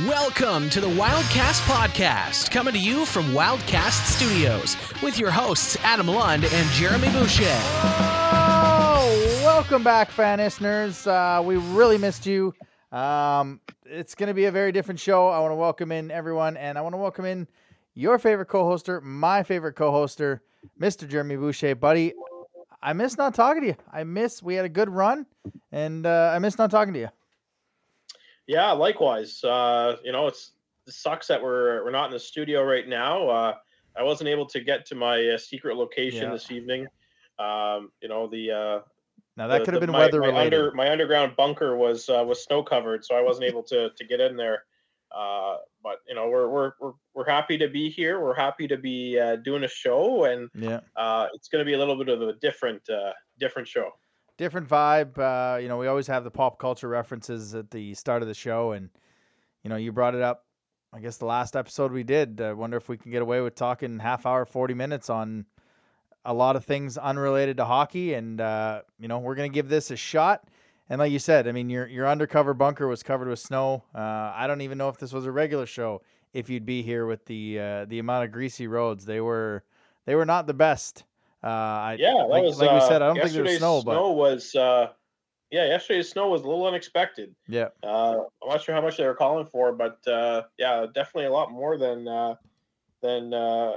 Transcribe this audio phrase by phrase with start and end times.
[0.00, 6.08] Welcome to the Wildcast Podcast, coming to you from Wildcast Studios with your hosts Adam
[6.08, 7.44] Lund and Jeremy Boucher.
[7.46, 11.06] Oh, welcome back, fan listeners.
[11.06, 12.52] Uh, we really missed you.
[12.90, 15.28] Um, it's going to be a very different show.
[15.28, 17.46] I want to welcome in everyone, and I want to welcome in
[17.94, 20.40] your favorite co-hoster, my favorite co-hoster,
[20.80, 21.08] Mr.
[21.08, 21.76] Jeremy Boucher.
[21.76, 22.14] Buddy,
[22.82, 23.76] I miss not talking to you.
[23.92, 25.26] I miss we had a good run,
[25.70, 27.10] and uh, I miss not talking to you.
[28.46, 29.42] Yeah, likewise.
[29.42, 30.52] Uh, you know, it's
[30.86, 33.28] it sucks that we're we're not in the studio right now.
[33.28, 33.54] Uh,
[33.96, 36.32] I wasn't able to get to my uh, secret location Yeah.
[36.32, 36.86] this evening.
[37.38, 38.80] Um, you know, the uh,
[39.36, 40.54] Now that the- could have been my, weather my related.
[40.54, 44.04] Under, my underground bunker was uh, was snow covered, so I wasn't able to to
[44.04, 44.64] get in there.
[45.14, 48.20] Uh, but you know, we're we're we're we're happy to be here.
[48.20, 50.80] We're happy to be uh, doing a show, and yeah.
[50.96, 53.90] uh, it's going to be a little bit of a different uh, different show.
[54.36, 55.18] Different vibe.
[55.18, 58.34] Uh, you know, we always have the pop culture references at the start of the
[58.34, 58.90] show, and
[59.62, 60.44] you know, you brought it up.
[60.92, 62.40] I guess the last episode we did.
[62.40, 65.46] I wonder if we can get away with talking half hour, forty minutes on
[66.24, 69.90] a lot of things unrelated to hockey, and uh, you know, we're gonna give this
[69.90, 70.48] a shot.
[70.88, 73.84] And like you said, I mean, your your undercover bunker was covered with snow.
[73.94, 76.02] Uh, I don't even know if this was a regular show.
[76.32, 79.64] If you'd be here with the uh, the amount of greasy roads, they were
[80.04, 81.04] they were not the best.
[81.44, 83.02] Uh, I, Yeah, that like, was like we uh, said.
[83.02, 84.88] I don't think there was yesterday's snow, but was uh,
[85.50, 87.34] yeah, yesterday's snow was a little unexpected.
[87.46, 87.68] yeah.
[87.82, 91.32] Uh, I'm not sure how much they were calling for, but uh, yeah, definitely a
[91.32, 92.34] lot more than uh,
[93.02, 93.72] than uh,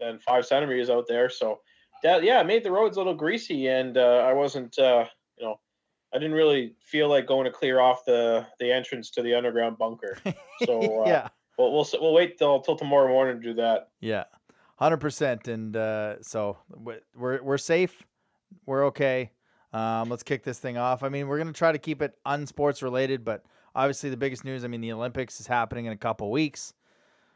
[0.00, 1.30] than five centimeters out there.
[1.30, 1.60] So
[2.02, 5.06] that yeah, it made the roads a little greasy, and uh, I wasn't uh,
[5.38, 5.60] you know
[6.14, 9.78] I didn't really feel like going to clear off the the entrance to the underground
[9.78, 10.18] bunker.
[10.64, 11.28] So uh, yeah,
[11.58, 13.88] we'll we'll we'll wait till till tomorrow morning to do that.
[14.00, 14.24] yeah,
[14.76, 15.48] hundred percent.
[15.48, 18.02] And uh, so we- we're we're safe.
[18.66, 19.30] We're okay.
[19.72, 21.02] Um, let's kick this thing off.
[21.02, 23.44] I mean, we're gonna try to keep it unsports related, but
[23.74, 24.64] obviously the biggest news.
[24.64, 26.74] I mean, the Olympics is happening in a couple weeks.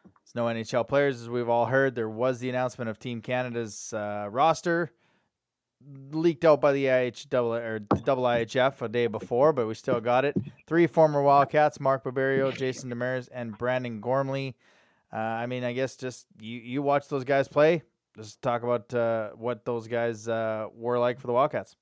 [0.05, 1.95] There's no NHL players, as we've all heard.
[1.95, 4.93] There was the announcement of Team Canada's uh, roster
[6.11, 10.01] leaked out by the IH double or double IHF a day before, but we still
[10.01, 10.37] got it.
[10.67, 14.57] Three former Wildcats: Mark Barberio, Jason Demers, and Brandon Gormley.
[15.13, 17.83] Uh, I mean, I guess just you you watch those guys play.
[18.17, 21.77] Just talk about uh, what those guys uh, were like for the Wildcats.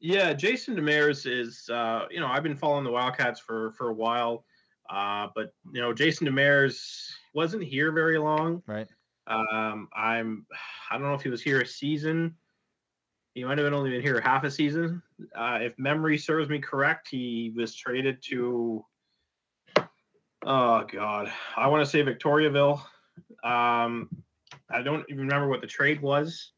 [0.00, 3.94] Yeah, Jason Demers is, uh, you know, I've been following the Wildcats for for a
[3.94, 4.44] while,
[4.90, 8.62] uh, but you know, Jason Demers wasn't here very long.
[8.66, 8.88] Right.
[9.26, 10.46] Um, I'm,
[10.90, 12.34] I don't know if he was here a season.
[13.34, 15.02] He might have only been here half a season.
[15.34, 18.84] Uh, if memory serves me correct, he was traded to.
[20.46, 22.78] Oh God, I want to say Victoriaville.
[23.42, 24.10] Um,
[24.70, 26.52] I don't even remember what the trade was.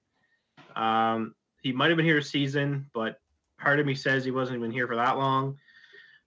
[0.75, 3.21] Um, he might have been here a season, but
[3.59, 5.57] part of me says he wasn't even here for that long.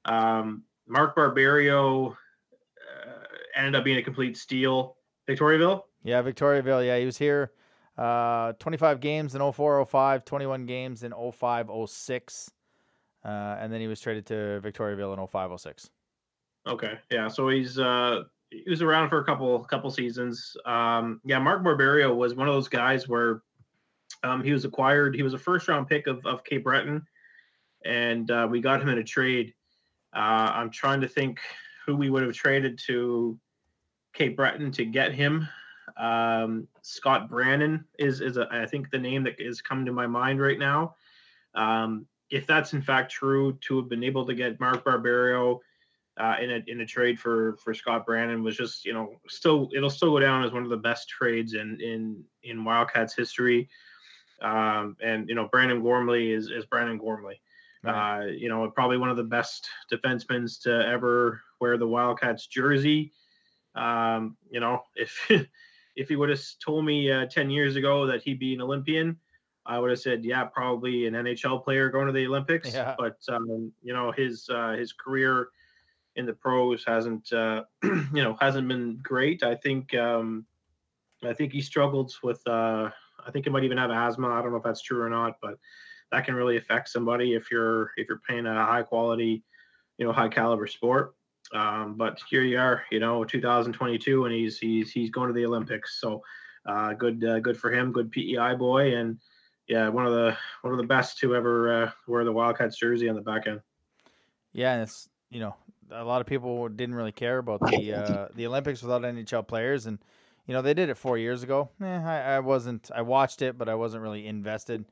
[0.06, 3.26] Um, Mark Barberio uh,
[3.56, 4.96] ended up being a complete steal.
[5.28, 5.84] Victoriaville.
[6.04, 6.86] Yeah, Victoriaville.
[6.86, 7.52] Yeah, he was here.
[7.98, 12.52] Uh, 25 games in 04, 05, 21 games in 05, 06.
[13.26, 13.28] Uh,
[13.60, 15.90] and then he was traded to Victoriaville in 05, 06.
[16.70, 17.28] Okay, yeah.
[17.28, 20.56] So he's uh, he was around for a couple couple seasons.
[20.66, 23.42] Um, yeah, Mark Barberio was one of those guys where
[24.24, 25.16] um, he was acquired.
[25.16, 27.06] He was a first round pick of of Cape Breton,
[27.86, 29.54] and uh, we got him in a trade.
[30.16, 31.40] Uh, I'm trying to think
[31.86, 33.40] who we would have traded to
[34.14, 35.48] Cape Breton to get him.
[35.98, 40.06] Um, Scott Brannon is is a, I think the name that is coming to my
[40.06, 40.96] mind right now.
[41.56, 45.62] Um, if that's in fact true, to have been able to get Mark Barberio
[46.20, 49.70] uh, in a in a trade for for Scott Brandon was just you know still
[49.74, 53.70] it'll still go down as one of the best trades in in in Wildcats history.
[54.42, 57.42] Um, and you know Brandon Gormley is is Brandon Gormley.
[57.84, 58.24] Right.
[58.24, 63.14] Uh, you know probably one of the best defensemen to ever wear the Wildcats jersey.
[63.76, 65.26] Um, you know if
[65.96, 69.18] if he would have told me uh, ten years ago that he'd be an Olympian.
[69.66, 72.74] I would have said, yeah, probably an NHL player going to the Olympics.
[72.74, 72.96] Yeah.
[72.98, 75.50] But um, you know, his uh, his career
[76.20, 79.42] in the pros hasn't uh, you know hasn't been great.
[79.42, 80.46] I think um,
[81.24, 82.90] I think he struggled with uh,
[83.26, 84.28] I think he might even have asthma.
[84.30, 85.56] I don't know if that's true or not, but
[86.12, 89.44] that can really affect somebody if you're if you're playing a high quality,
[89.98, 91.16] you know, high caliber sport.
[91.54, 95.46] Um, but here you are, you know, 2022, and he's he's he's going to the
[95.46, 96.00] Olympics.
[96.02, 96.22] So
[96.66, 97.92] uh, good uh, good for him.
[97.92, 99.20] Good PEI boy, and
[99.68, 103.08] yeah, one of the one of the best to ever uh, wear the Wildcats jersey
[103.08, 103.62] on the back end.
[104.52, 105.56] Yeah, and it's you know
[105.92, 109.86] a lot of people didn't really care about the uh, the Olympics without NHL players,
[109.86, 110.00] and
[110.48, 111.70] you know they did it four years ago.
[111.82, 112.90] Eh, I, I wasn't.
[112.94, 114.86] I watched it, but I wasn't really invested.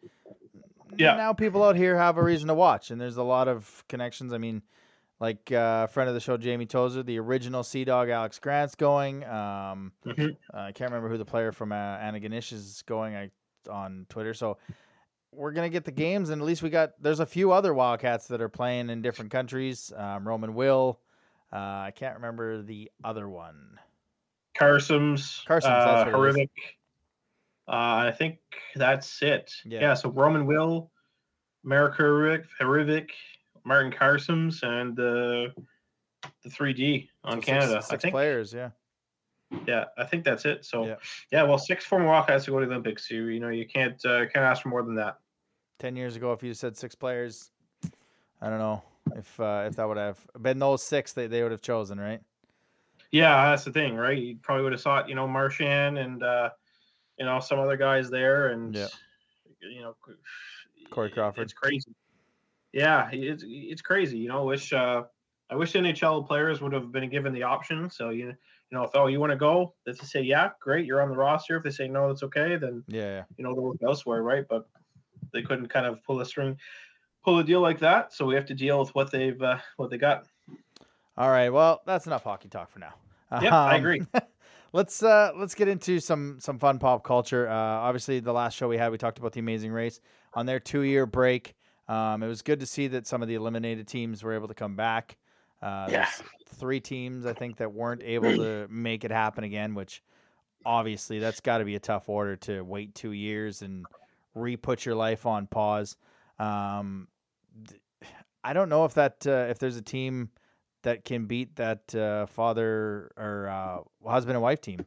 [0.98, 1.16] Yeah.
[1.16, 4.34] Now people out here have a reason to watch, and there's a lot of connections.
[4.34, 4.62] I mean,
[5.20, 9.24] like uh, friend of the show Jamie Tozer, the original Sea Dog Alex Grant's going.
[9.26, 10.38] Um, Mhm.
[10.54, 13.32] uh, I can't remember who the player from uh, Antigonish is going I,
[13.70, 14.34] on Twitter.
[14.34, 14.58] So
[15.38, 16.94] we're gonna get the games, and at least we got.
[17.02, 19.94] There's a few other Wildcats that are playing in different countries.
[19.96, 21.00] Um, Roman Will.
[21.54, 23.80] Uh, I can't remember the other one.
[24.60, 26.36] Karsums, Karsums, uh, that's what it is.
[26.36, 26.50] Hrivik.
[27.70, 28.40] Uh, I think
[28.76, 29.54] that's it.
[29.66, 29.80] Yeah.
[29.82, 29.94] Yeah.
[29.94, 30.90] so Roman Will,
[31.64, 33.10] Marek Hrivik,
[33.64, 35.54] Martin Karsums, and the
[36.44, 37.82] the 3D on So six- Canada.
[37.82, 38.14] Six, I think.
[38.14, 38.54] players.
[38.54, 38.72] Yeah.
[39.66, 40.66] Yeah, I think that's it.
[40.66, 40.96] So Yeah.
[41.32, 43.10] yeah, well, six former Wildcats to go to the Olympics.
[43.10, 45.20] You you know you can't uh, can't ask for more than that.
[45.80, 47.52] Ten years ago, if you said six players,
[48.42, 48.84] I don't know
[49.16, 52.22] if uh, if that would have been those six they, they would have chosen, right?
[53.12, 54.18] Yeah, that's the thing, right?
[54.18, 56.50] You probably would have thought, you know, Marchand and uh,
[57.18, 58.88] you know some other guys there, and Yeah.
[59.62, 59.96] you know,
[60.90, 61.44] Corey Crawford.
[61.44, 61.94] It's crazy.
[62.74, 64.18] Yeah, it's it's crazy.
[64.18, 65.04] You know, wish uh,
[65.50, 67.90] I wish NHL players would have been given the option.
[67.90, 70.86] So you you know, if oh you want to go, if they say yeah, great,
[70.86, 71.58] you're on the roster.
[71.58, 72.56] If they say no, it's okay.
[72.58, 73.02] Then Yeah.
[73.02, 73.24] yeah.
[73.38, 74.46] you know they'll look elsewhere, right?
[74.48, 74.68] But
[75.34, 76.58] they couldn't kind of pull a string,
[77.24, 78.14] pull a deal like that.
[78.14, 80.28] So we have to deal with what they've uh, what they got.
[81.18, 81.50] All right.
[81.50, 82.94] Well, that's enough hockey talk for now.
[83.42, 84.02] Yep, I Um, agree.
[84.74, 87.48] let's uh let's get into some some fun pop culture.
[87.48, 90.00] Uh, obviously, the last show we had, we talked about the Amazing Race
[90.34, 91.56] on their two year break.
[91.88, 94.54] Um, it was good to see that some of the eliminated teams were able to
[94.54, 95.18] come back.
[95.62, 96.08] Uh, Yeah.
[96.56, 100.04] three teams I think that weren't able to make it happen again, which
[100.66, 103.86] obviously that's got to be a tough order to wait two years and
[104.42, 105.98] re-put your life on pause.
[106.40, 107.08] Um,
[108.44, 110.30] I don't know if that uh, if there's a team
[110.84, 114.86] that can beat that uh, father or uh, husband and wife team,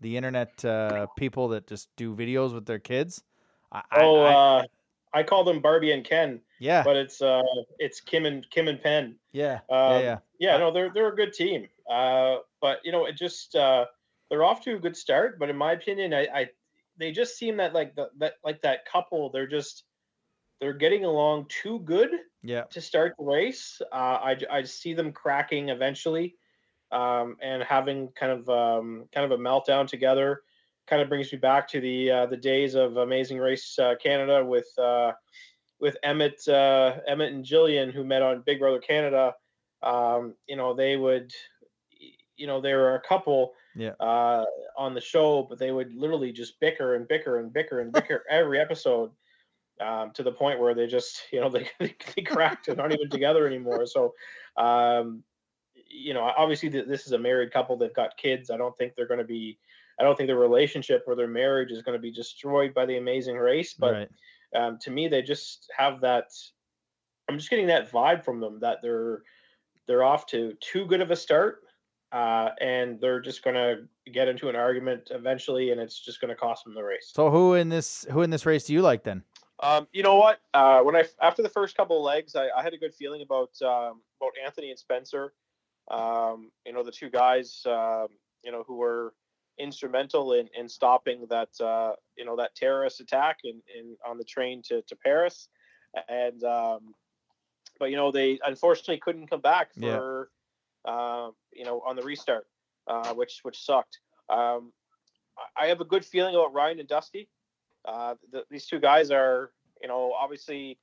[0.00, 3.22] the internet uh, people that just do videos with their kids.
[3.72, 4.62] I, Oh, I- uh,
[5.12, 7.42] I call them Barbie and Ken, yeah, but it's uh,
[7.80, 9.16] it's Kim and Kim and Penn.
[9.32, 10.18] yeah, Um, yeah, yeah.
[10.38, 11.66] yeah, no, they're they're a good team.
[11.90, 13.86] Uh, but you know, it just uh,
[14.28, 15.40] they're off to a good start.
[15.40, 16.48] But in my opinion, I, I
[17.00, 19.30] they just seem that like the, that like that couple.
[19.30, 19.84] They're just
[20.60, 22.10] they're getting along too good
[22.42, 23.80] Yeah, to start the race.
[23.92, 26.36] Uh, I I see them cracking eventually,
[26.92, 30.42] um, and having kind of um, kind of a meltdown together.
[30.86, 34.44] Kind of brings me back to the uh, the days of Amazing Race uh, Canada
[34.44, 35.12] with uh,
[35.80, 39.34] with Emmett uh, Emmett and Jillian who met on Big Brother Canada.
[39.82, 41.32] Um, you know they would,
[42.36, 43.92] you know they were a couple Yeah.
[44.00, 44.44] uh,
[44.76, 48.24] on the show, but they would literally just bicker and bicker and bicker and bicker
[48.30, 49.10] every episode
[49.80, 52.94] um, to the point where they just you know they they, they cracked and aren't
[52.94, 53.86] even together anymore.
[53.86, 54.14] So.
[54.56, 55.24] Um,
[55.90, 57.76] you know, obviously th- this is a married couple.
[57.76, 58.50] They've got kids.
[58.50, 59.58] I don't think they're going to be.
[59.98, 62.96] I don't think their relationship or their marriage is going to be destroyed by the
[62.96, 63.74] Amazing Race.
[63.74, 64.08] But right.
[64.54, 66.30] um, to me, they just have that.
[67.28, 69.22] I'm just getting that vibe from them that they're
[69.86, 71.62] they're off to too good of a start,
[72.12, 76.28] uh, and they're just going to get into an argument eventually, and it's just going
[76.28, 77.10] to cost them the race.
[77.14, 79.22] So who in this who in this race do you like then?
[79.62, 80.40] Um, you know what?
[80.54, 83.22] Uh, when I after the first couple of legs, I, I had a good feeling
[83.22, 85.34] about um, about Anthony and Spencer.
[85.90, 88.08] Um, you know, the two guys, um,
[88.44, 89.14] you know, who were
[89.58, 94.24] instrumental in, in stopping that uh, you know that terrorist attack in, in on the
[94.24, 95.48] train to, to Paris,
[96.08, 96.94] and um,
[97.78, 99.96] but you know they unfortunately couldn't come back Yeah.
[99.98, 100.30] for
[100.84, 102.46] um, you know on the restart,
[102.86, 104.00] uh, which which sucked.
[104.28, 104.72] Um,
[105.56, 107.28] I- have a good feeling about Ryan and Dusty.
[107.84, 110.78] Uh, th these two guys are, you know, obviously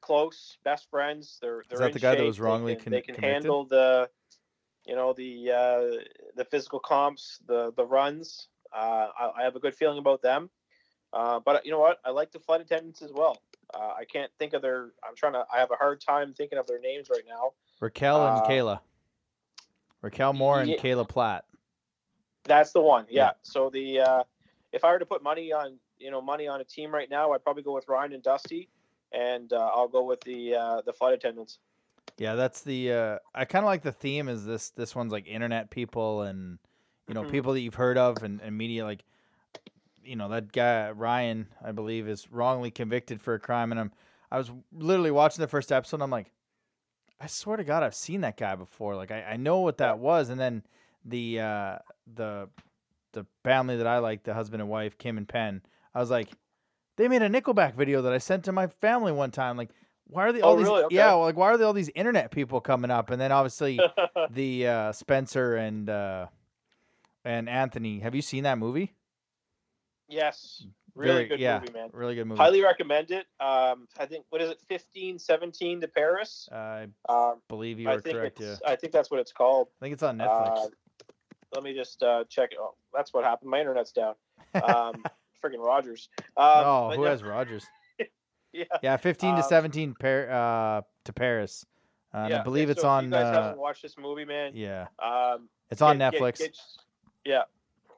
[0.00, 1.38] close, best friends.
[1.40, 2.26] They're they're that in the guy that shape.
[2.26, 3.32] was wrongly they can, con- they can convicted?
[3.32, 4.10] handle the,
[4.86, 6.04] you know, the uh,
[6.36, 8.48] the physical comps, the the runs.
[8.72, 10.50] Uh, I, I have a good feeling about them.
[11.12, 11.98] Uh, but you know what?
[12.04, 13.36] I like the flight attendants as well.
[13.74, 14.92] Uh, I can't think of their.
[15.06, 15.44] I'm trying to.
[15.52, 17.52] I have a hard time thinking of their names right now.
[17.80, 18.80] Raquel and Uh, Cayla.
[20.02, 20.76] Raquel Moore and yeah.
[20.76, 21.44] Cayla Platt.
[22.44, 23.06] That's the one.
[23.08, 23.24] Yeah.
[23.24, 23.30] Yeah.
[23.42, 24.22] So the uh,
[24.72, 27.32] if I were to put money on you know money on a team right now,
[27.32, 28.68] I'd probably go with Ryan and Dusty,
[29.12, 31.58] and uh, I'll go with the uh, the flight attendants.
[32.18, 32.92] Yeah, that's the.
[32.92, 34.28] Uh, I kind of like the theme.
[34.28, 36.58] Is this this one's like internet people and
[37.08, 37.30] you know Mhm.
[37.30, 39.04] people that you've heard of and, and media like.
[40.02, 43.92] You know that guy Ryan, I believe, is wrongly convicted for a crime, and I'm.
[44.32, 45.96] I was literally watching the first episode.
[45.96, 46.32] and I'm like,
[47.20, 48.96] I swear to God, I've seen that guy before.
[48.96, 50.62] Like I, I know what that was, and then
[51.04, 51.78] the uh,
[52.14, 52.48] the
[53.12, 55.62] the family that I like, the husband and wife, Kim and Penn.
[55.94, 56.30] I was like,
[56.96, 59.56] they made a Nickelback video that I sent to my family one time.
[59.56, 59.70] Like,
[60.06, 60.66] why are they all Oh, these?
[60.66, 60.84] really?
[60.84, 60.96] Okay.
[60.96, 63.10] Yeah, like why are they all these internet people coming up?
[63.10, 63.80] And then obviously
[64.30, 66.26] the uh, Spencer and uh,
[67.24, 68.00] and Anthony.
[68.00, 68.94] Have you seen that movie?
[70.08, 70.66] yes.
[71.00, 71.60] Really, good yeah.
[71.60, 71.88] movie, man.
[71.92, 72.38] Really good movie.
[72.38, 73.26] Highly recommend it.
[73.40, 76.48] Um, I think what is it, 15, 17 to Paris?
[76.52, 78.40] I Um, believe you I are think correct.
[78.40, 79.68] Yeah, I think that's what it's called.
[79.80, 80.66] I think it's on Netflix.
[80.66, 80.68] Uh,
[81.54, 82.50] let me just uh, check.
[82.58, 83.50] Oh, that's what happened.
[83.50, 84.14] My internet's down.
[84.54, 85.04] Um,
[85.42, 86.08] friggin' Rogers.
[86.18, 87.64] Um, oh, who no, has Rogers?
[88.52, 88.64] Yeah.
[88.82, 91.64] Yeah, 15 to Um, 17 Par- uh, to Paris.
[92.12, 93.04] Uh, and I believe yeah, it's so if on.
[93.04, 94.52] You guys Uh, haven't watched this movie, man.
[94.56, 96.38] yeah, Um, it's on get- get- Netflix.
[96.40, 96.58] get-
[97.24, 97.42] yeah,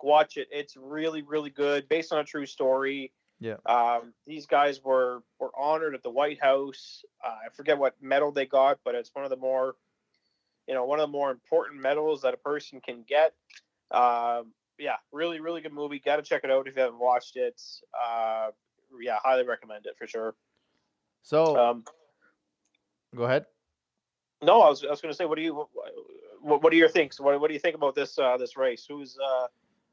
[0.02, 0.48] watch it.
[0.50, 3.12] It's really, really good, based on a true story.
[3.40, 3.56] Yeah.
[3.66, 7.04] Um, these guys were were honored at the White House.
[7.24, 9.74] Uh, I forget what medal they got, but it's one of the more,
[10.68, 13.34] you know, one of the more important medals that a person can get.
[13.90, 15.98] Um, yeah, really, really good movie.
[15.98, 17.60] Got to check it out if you haven't watched it.
[17.92, 18.50] Uh,
[19.00, 20.34] yeah, highly recommend it for sure.
[21.22, 21.84] so Um,
[23.14, 23.46] go ahead.
[24.42, 25.66] no, I was, I was going to say, what do you,
[26.40, 27.20] what, what are your thinks?
[27.20, 28.86] What, what do you think about this uh, this race?
[28.88, 29.46] Who's uh,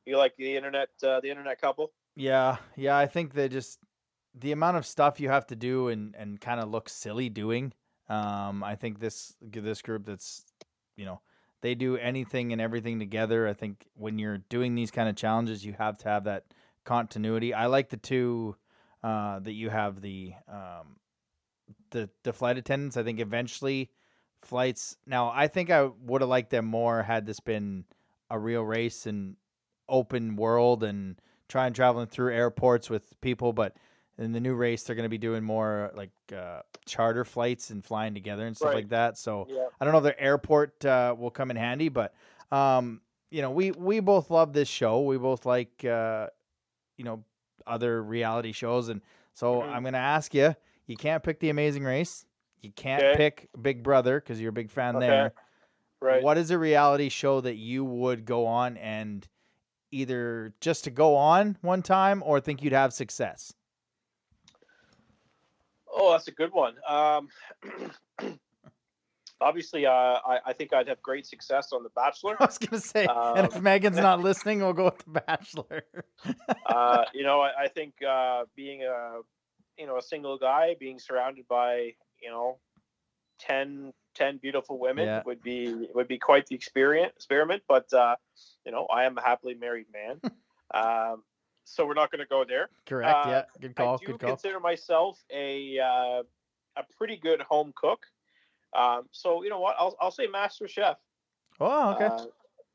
[0.06, 1.92] you like the internet uh, the internet couple?
[2.16, 2.98] Yeah, yeah.
[2.98, 3.80] I think they just
[4.34, 7.74] the amount of stuff you have to do and and kind of look silly doing.
[8.08, 10.44] Um, I think this this group that's
[10.96, 11.22] you know
[11.62, 13.48] they do anything and everything together.
[13.48, 16.46] I think when you're doing these kind of challenges, you have to have that
[16.86, 17.54] continuity.
[17.54, 18.56] I like the two
[19.04, 20.98] uh, that you have the um,
[21.92, 22.98] the the flight attendants.
[22.98, 23.92] I think eventually
[24.42, 24.98] flights.
[25.06, 27.86] Now I think I would have liked them more had this been
[28.30, 29.36] a real race and
[29.90, 33.76] open world and trying traveling through airports with people, but
[34.18, 37.84] in the new race they're going to be doing more like uh, charter flights and
[37.84, 38.76] flying together and stuff Right.
[38.76, 39.18] like that.
[39.18, 42.14] So Yeah, I don't know if their airport uh, will come in handy, but
[42.52, 45.02] um, you know, we we both love this show.
[45.02, 46.28] We both like uh,
[46.98, 47.24] you know
[47.68, 49.02] other reality shows, and
[49.34, 49.74] so Mhm.
[49.74, 50.56] I'm going to ask you.
[50.88, 52.26] You can't pick the Amazing Race.
[52.62, 53.16] You can't Okay.
[53.16, 55.08] pick Big Brother because you're a big fan Okay.
[55.08, 55.34] there.
[56.02, 56.24] right.
[56.24, 59.28] What is a reality show that you would go on and
[59.92, 63.54] either just to go on one time or think you'd have success?
[65.92, 66.76] Oh, that's a good one.
[66.88, 67.30] Um,
[69.42, 72.38] obviously, uh, I, I think I'd have great success on The Bachelor.
[72.40, 75.84] I was gonna say, and if Um, Megan's not listening, we'll go with the Bachelor.
[76.66, 79.20] uh, you know, I, I think uh, being a
[79.78, 82.60] you know a single guy, being surrounded by you know
[83.40, 85.24] 10, 10 beautiful women Yeah.
[85.26, 87.64] would be would be quite the experience experiment.
[87.68, 88.16] But uh,
[88.66, 90.20] you know, I am a happily married man,
[90.74, 91.24] um,
[91.66, 92.70] so we're not going to go there.
[92.86, 93.14] Correct.
[93.26, 93.44] Uh, yeah.
[93.62, 93.96] Good call.
[93.96, 94.30] I do Good call.
[94.32, 96.24] consider myself a uh,
[96.76, 98.06] a pretty good home cook.
[98.76, 99.76] Um, so you know what?
[99.80, 100.98] I'll I'll say Master Chef.
[101.60, 102.06] Oh, okay.
[102.06, 102.26] Uh,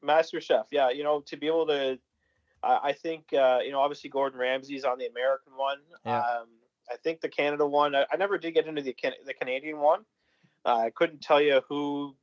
[0.03, 0.67] Master Chef.
[0.71, 1.99] Yeah, you know to be able to.
[2.63, 5.79] I I think uh, you know obviously Gordon Ramsay's on the American one.
[6.05, 6.19] Yeah.
[6.19, 6.47] Um,
[6.93, 7.95] I think the Canada one.
[7.95, 10.05] I, I never did get into the Can- the Canadian one.
[10.65, 12.15] Uh, I couldn't tell you who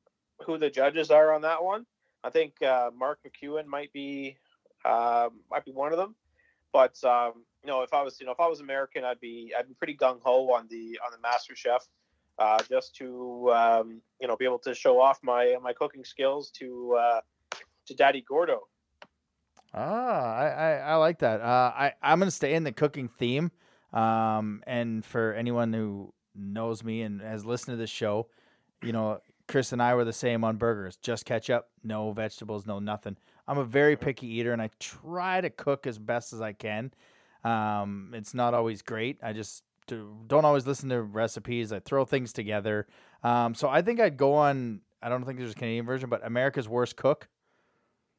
[0.46, 1.86] who the judges are on that one.
[2.24, 4.38] I think uh, Mark McEwan might be
[4.86, 6.16] uh, might be one of them.
[6.74, 9.54] But um, you know, if I was you know if I was American, I'd be
[9.58, 11.88] I'd be pretty gung ho on the on the Master Chef,
[12.40, 16.50] uh, just to um, you know be able to show off my my cooking skills
[16.52, 17.22] to uh,
[17.88, 18.68] to Daddy Gordo.
[19.74, 21.40] Ah, I, I, I like that.
[21.40, 23.52] Uh, I, I'm going to stay in the cooking theme.
[23.94, 28.28] Um, and for anyone who knows me and has listened to this show,
[28.82, 30.98] you know, Chris and I were the same on burgers.
[30.98, 33.18] Just ketchup, no vegetables, no nothing.
[33.48, 36.92] I'm a very picky eater and I try to cook as best as I can.
[37.44, 39.20] Um, it's not always great.
[39.22, 41.74] I just do, don't always listen to recipes.
[41.74, 42.88] I throw things together.
[43.24, 46.26] Um, so I think I'd go on, I don't think there's a Canadian version, but
[46.26, 47.28] America's Worst Cook.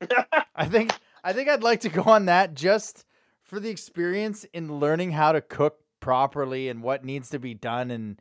[0.55, 0.93] I think
[1.25, 3.05] I think I'd like to go on that just
[3.43, 7.91] for the experience in learning how to cook properly and what needs to be done
[7.91, 8.21] and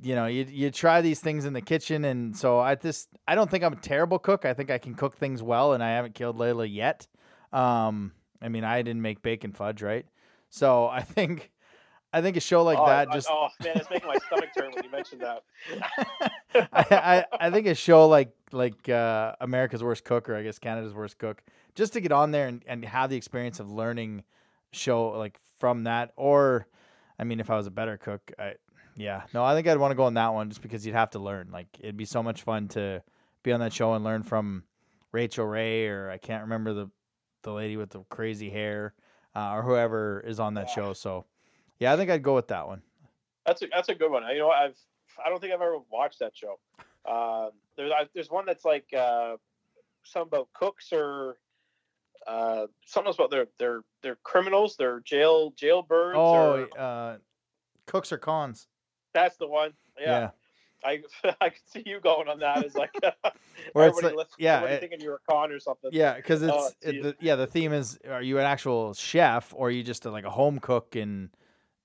[0.00, 3.34] you know you you try these things in the kitchen and so I just I
[3.34, 4.44] don't think I'm a terrible cook.
[4.44, 7.08] I think I can cook things well and I haven't killed Layla yet.
[7.52, 10.06] Um I mean I didn't make bacon fudge, right?
[10.50, 11.50] So I think
[12.12, 14.50] I think a show like oh, that I- just oh man, it's making my stomach
[14.56, 15.42] turn when you mentioned that.
[16.72, 20.58] I, I I think a show like like uh, America's Worst Cook or I guess
[20.58, 21.42] Canada's Worst Cook,
[21.74, 24.24] just to get on there and, and have the experience of learning
[24.72, 26.12] show like from that.
[26.16, 26.66] Or,
[27.20, 28.54] I mean, if I was a better cook, I
[28.96, 31.10] yeah, no, I think I'd want to go on that one just because you'd have
[31.10, 31.50] to learn.
[31.52, 33.02] Like it'd be so much fun to
[33.42, 34.64] be on that show and learn from
[35.12, 36.90] Rachael Ray or I can't remember the
[37.42, 38.94] the lady with the crazy hair
[39.36, 40.74] uh, or whoever is on that Yeah.
[40.74, 40.92] show.
[40.94, 41.26] So
[41.78, 42.82] yeah, I think I'd go with that one.
[43.44, 44.22] That's a that's a good one.
[44.32, 44.76] You know, I've
[45.24, 46.58] I don't think I've ever watched that show.
[47.06, 49.36] Um, there's I, there's one that's like uh,
[50.04, 51.36] something about cooks or
[52.26, 56.14] uh, something else about their their their criminals, their jail jailbirds.
[56.16, 57.16] Oh, or, uh,
[57.86, 58.68] cooks or cons.
[59.14, 59.72] that's the one.
[59.98, 60.30] Yeah.
[60.84, 61.02] I
[61.40, 62.64] I could see you going on that.
[62.64, 62.90] Is like,
[63.74, 65.90] Or it's like- listens- yeah, it- thinking you're a con or something.
[65.92, 67.36] Yeah, because it's Oh, it, the, yeah.
[67.36, 70.30] The theme is: Are you an actual chef, or are you just a, like a
[70.30, 71.28] home cook, and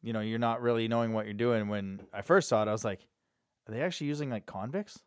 [0.01, 1.67] you know you're not really knowing what you're doing?
[1.67, 3.01] When I first saw it, I was like,
[3.67, 4.99] "Are they actually using like convicts?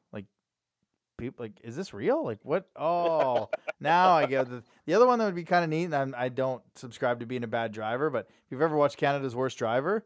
[1.18, 1.44] Like people?
[1.44, 2.24] Like is this real?
[2.24, 2.68] Like what?
[2.76, 5.84] Oh, now I get the the other one that would be kind of neat.
[5.84, 8.96] And I'm, I don't subscribe to being a bad driver, but if you've ever watched
[8.96, 10.04] Canada's Worst Driver,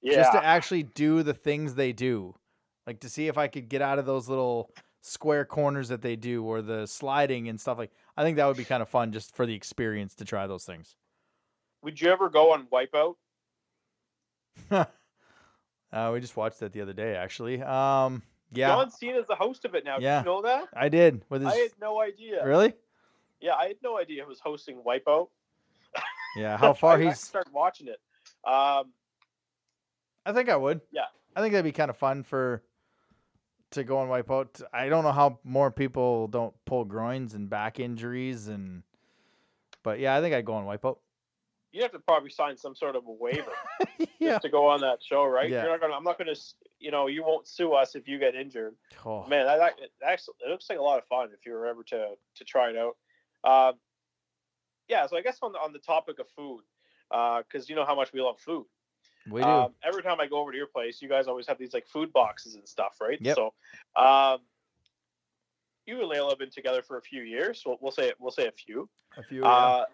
[0.00, 0.14] yeah.
[0.14, 2.34] just to actually do the things they do,
[2.86, 4.70] like to see if I could get out of those little
[5.00, 8.56] square corners that they do or the sliding and stuff like I think that would
[8.56, 10.96] be kind of fun just for the experience to try those things.
[11.82, 13.16] Would you ever go on Wipeout?
[15.92, 17.62] Uh, we just watched that the other day actually.
[17.62, 18.68] Um yeah.
[18.68, 19.98] John Cena's the host of it now.
[19.98, 20.18] Yeah.
[20.18, 20.68] Did you know that?
[20.74, 22.44] I did with his I had no idea.
[22.44, 22.74] Really?
[23.40, 25.28] Yeah, I had no idea he was hosting Wipeout.
[26.36, 28.00] Yeah, how far I, he's started watching it.
[28.44, 28.90] Um,
[30.26, 30.80] I think I would.
[30.90, 31.02] Yeah.
[31.36, 32.64] I think that'd be kind of fun for
[33.70, 34.60] to go and wipe out.
[34.72, 38.82] I don't know how more people don't pull groins and back injuries and
[39.84, 40.98] but yeah, I think I'd go and wipe out.
[41.72, 43.52] you have to probably sign some sort of a waiver
[44.18, 44.30] yeah.
[44.30, 45.48] just to go on that show, right?
[45.50, 45.62] Yeah.
[45.62, 45.94] You're not gonna.
[45.94, 46.30] I'm not gonna.
[46.32, 46.54] s-
[46.84, 48.74] You know, you won't sue us if you get injured.
[49.06, 51.52] Oh, Man, that, that it actually it looks like a lot of fun if you
[51.52, 52.96] were ever to to try it out.
[53.42, 53.74] Um,
[54.86, 56.60] yeah, so I guess on the on the topic of food,
[57.08, 58.66] because you know how much we love food.
[59.30, 59.48] we do.
[59.48, 61.86] Um, every time I go over to your place, you guys always have these like
[61.86, 63.18] food boxes and stuff, right?
[63.18, 63.34] Yep.
[63.36, 63.54] So,
[63.96, 64.40] um,
[65.86, 67.62] you and Layla have been together for a few years.
[67.62, 68.90] So we'll say we'll say a few.
[69.16, 69.86] a few Uh,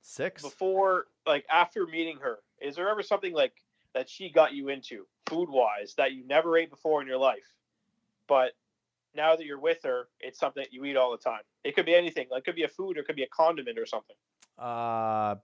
[0.00, 0.42] six.
[0.42, 3.54] before, like after meeting her, is there ever something like
[3.94, 7.54] that she got you into food wise that you never ate before in your life,
[8.28, 8.52] but
[9.14, 11.42] now that you're with her, it's something that you eat all the time.
[11.64, 12.28] It could be anything.
[12.30, 14.16] Like it could be a food, or it could be a condiment or something.
[14.58, 15.36] Uh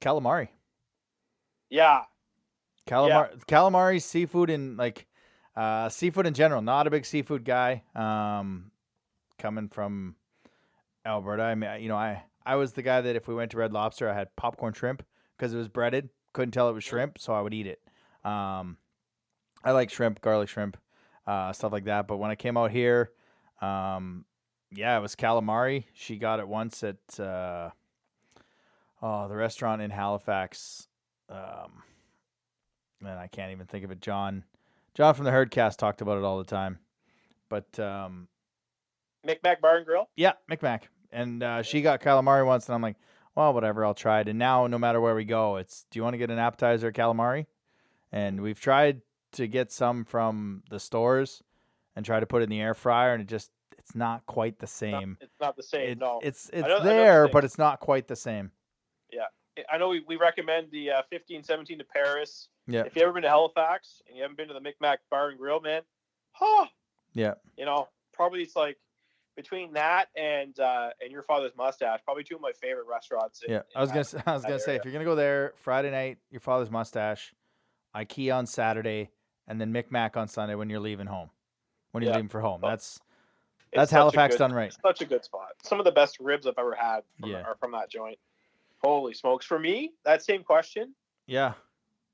[0.00, 0.48] calamari.
[1.70, 2.02] Yeah,
[2.86, 5.06] Calamari calamari seafood and like
[5.56, 6.62] uh seafood in general.
[6.62, 7.82] Not a big seafood guy.
[7.94, 8.70] Um
[9.38, 10.16] coming from
[11.04, 11.42] Alberta.
[11.42, 13.72] I mean, you know, I I was the guy that if we went to Red
[13.72, 15.04] Lobster, I had popcorn shrimp
[15.36, 16.10] because it was breaded.
[16.32, 17.80] Couldn't tell it was shrimp, so I would eat it.
[18.26, 18.76] Um,
[19.62, 20.76] I like shrimp, garlic shrimp,
[21.26, 22.06] uh, stuff like that.
[22.06, 23.12] But when I came out here,
[23.60, 24.24] um,
[24.70, 25.84] yeah, it was calamari.
[25.94, 27.70] She got it once at uh,
[29.00, 30.88] oh the restaurant in Halifax.
[31.28, 31.82] Um,
[33.00, 34.00] man, I can't even think of it.
[34.00, 34.44] John,
[34.94, 36.78] John from the Herdcast talked about it all the time.
[37.48, 38.28] But um,
[39.24, 40.08] Micmac Bar and Grill.
[40.16, 40.88] yeah, Micmac.
[41.12, 42.96] And uh, she got calamari once, and I'm like,
[43.36, 44.28] well, whatever, I'll try it.
[44.28, 46.90] And now, no matter where we go, it's do you want to get an appetizer
[46.90, 47.46] calamari?
[48.12, 51.42] And we've tried to get some from the stores
[51.94, 54.58] and try to put it in the air fryer, and it just it's not quite
[54.58, 55.16] the same.
[55.20, 55.90] it's not the same.
[55.90, 58.50] It- no, it's it's know- I the there, but it's not quite the same.
[59.12, 59.24] Yeah,
[59.70, 62.48] I know we, we recommend the uh, 15, 17 to Paris.
[62.66, 62.82] Yeah.
[62.84, 65.38] If you've ever been to Halifax and you haven't been to the Micmac Bar and
[65.38, 65.82] Grill, man,
[66.32, 66.66] huh?
[67.14, 67.34] Yeah.
[67.56, 68.76] You know, probably it's like
[69.36, 73.42] between that and uh, and your father's mustache, probably two of my favorite restaurants.
[73.42, 74.80] in- Yeah, in I was gonna that- I was gonna say area.
[74.80, 77.32] if you're gonna go there Friday night, your father's mustache,
[77.96, 79.10] IKEA on Saturday,
[79.48, 81.30] and then Micmac on Sunday when you're leaving home,
[81.92, 82.16] when you're Yeah.
[82.16, 82.60] leaving for home.
[82.62, 83.00] Oh, That's
[83.72, 84.72] that's Halifax good- done right.
[84.82, 85.50] Such a good spot.
[85.62, 87.42] Some of the best ribs I've ever had from, Yeah.
[87.42, 88.18] are from that joint.
[88.82, 89.44] Holy smokes!
[89.46, 90.94] For me, that same question,
[91.26, 91.54] Yeah,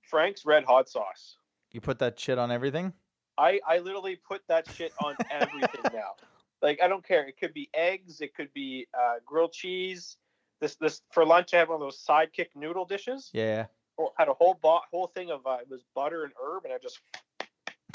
[0.03, 1.37] Frank's Red Hot Sauce.
[1.73, 2.93] you put that shit on everything.
[3.39, 6.15] I I literally put that shit on everything now.
[6.61, 7.27] Like I don't care.
[7.27, 8.21] It could be eggs.
[8.21, 10.17] It could be uh, grilled cheese.
[10.61, 11.55] This this for lunch.
[11.55, 13.31] I have one of those sidekick noodle dishes.
[13.33, 13.67] Yeah,
[14.19, 16.79] Had a whole bo- whole thing of uh, it was butter and herb, and I
[16.83, 16.99] just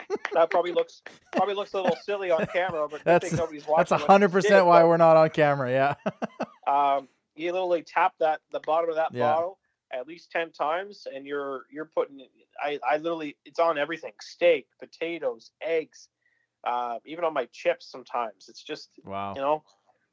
[0.34, 1.02] that probably looks
[1.36, 3.78] probably looks a little silly on camera, but That's- nobody's watching.
[3.80, 5.70] that's a hundred percent why but, we're not on camera.
[5.72, 5.96] Yeah,
[6.68, 9.24] Um, you literally tap that the bottom of that Yeah.
[9.34, 9.60] bottle
[9.92, 12.20] at least ten times, and you're you're putting.
[12.62, 16.08] I I literally it's on everything: steak, potatoes, eggs,
[16.66, 17.90] uh, even on my chips.
[17.92, 19.34] Sometimes it's just wow.
[19.36, 19.64] you know,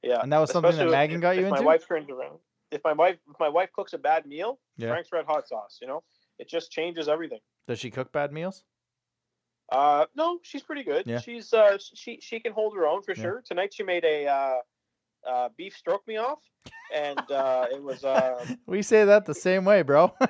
[0.03, 0.21] yeah.
[0.23, 1.67] And that was something that Megan if- got if you my into.
[1.67, 2.39] wife turns around.
[2.71, 4.89] If my wife if my wife cooks a bad meal, Yeah.
[4.89, 5.79] Frank's Red Hot Sauce.
[5.81, 6.03] You know,
[6.39, 7.41] it just changes everything.
[7.69, 8.65] Does she cook bad meals?
[9.73, 11.07] Uh, no, she's pretty good.
[11.07, 11.21] Yeah.
[11.21, 13.23] She's uh she she can hold her own for Yeah.
[13.23, 13.43] sure.
[13.47, 14.57] Tonight she made a uh,
[15.29, 16.41] uh beef stroke me off,
[16.95, 20.13] and uh, it was uh We say that the same way, bro.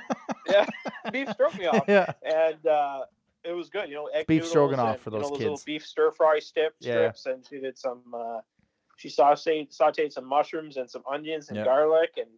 [0.46, 0.66] Yeah,
[1.10, 1.84] beef stroke me off.
[1.88, 3.04] yeah, and uh,
[3.44, 3.88] it was good.
[3.88, 5.64] You know, egg beef stroganoff and, for you know, those little kids.
[5.64, 7.10] beef stir fry strip, Yeah.
[7.12, 8.02] strips, and she did some.
[8.14, 8.40] Uh,
[8.96, 11.64] she sauteed sauteed some mushrooms and some onions and Yeah.
[11.64, 12.28] garlic and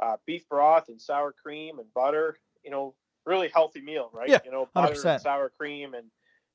[0.00, 2.38] uh, beef broth and sour cream and butter.
[2.64, 2.94] You know,
[3.26, 4.28] really healthy meal, right?
[4.28, 5.12] Yeah, you know, butter 100%.
[5.14, 6.06] and sour cream and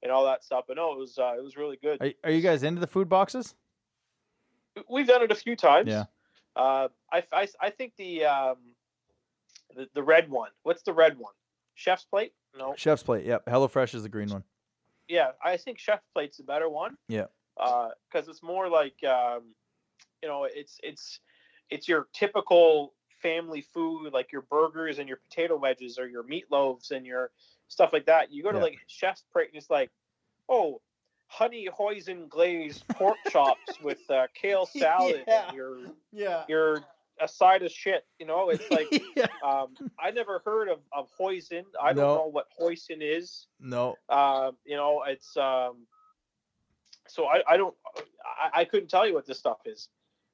[0.01, 0.65] and all that stuff.
[0.67, 2.01] But no, it was uh, it was really good.
[2.01, 3.55] are, are you guys into the food boxes?
[4.89, 5.87] We've done it a few times.
[5.89, 6.05] Yeah.
[6.55, 8.57] Uh, I, I, I think the um,
[9.75, 10.49] the the red one.
[10.63, 11.33] What's the red one?
[11.75, 12.33] Chef's plate?
[12.57, 12.73] No.
[12.77, 13.25] Chef's plate.
[13.25, 13.45] Yep.
[13.45, 14.43] HelloFresh is the green one.
[15.07, 16.97] yeah, I think chef plate's the better one.
[17.07, 17.25] Yeah.
[17.59, 19.53] Because it's more like, um,
[20.21, 21.19] you know, it's it's
[21.69, 26.91] it's your typical family food, like your burgers and your potato wedges or your meatloaves
[26.91, 27.31] and your
[27.67, 28.31] stuff like that.
[28.31, 28.63] You go to Yeah.
[28.63, 29.91] like chef's plate and it's like,
[30.47, 30.81] oh,
[31.27, 35.47] honey hoisin glazed pork chops with uh, kale salad Yeah.
[35.47, 35.77] and your
[36.11, 36.43] Yeah.
[36.47, 36.83] your
[37.21, 38.05] a side of shit.
[38.19, 39.27] You know, it's like yeah.
[39.43, 41.63] um, I never heard of, of hoisin.
[41.81, 43.47] I don't know what hoisin is.
[43.59, 43.97] No.
[44.07, 45.85] Um, you know, it's um,
[47.09, 47.75] so I, I don't
[48.23, 49.89] I, I couldn't tell you what this stuff is.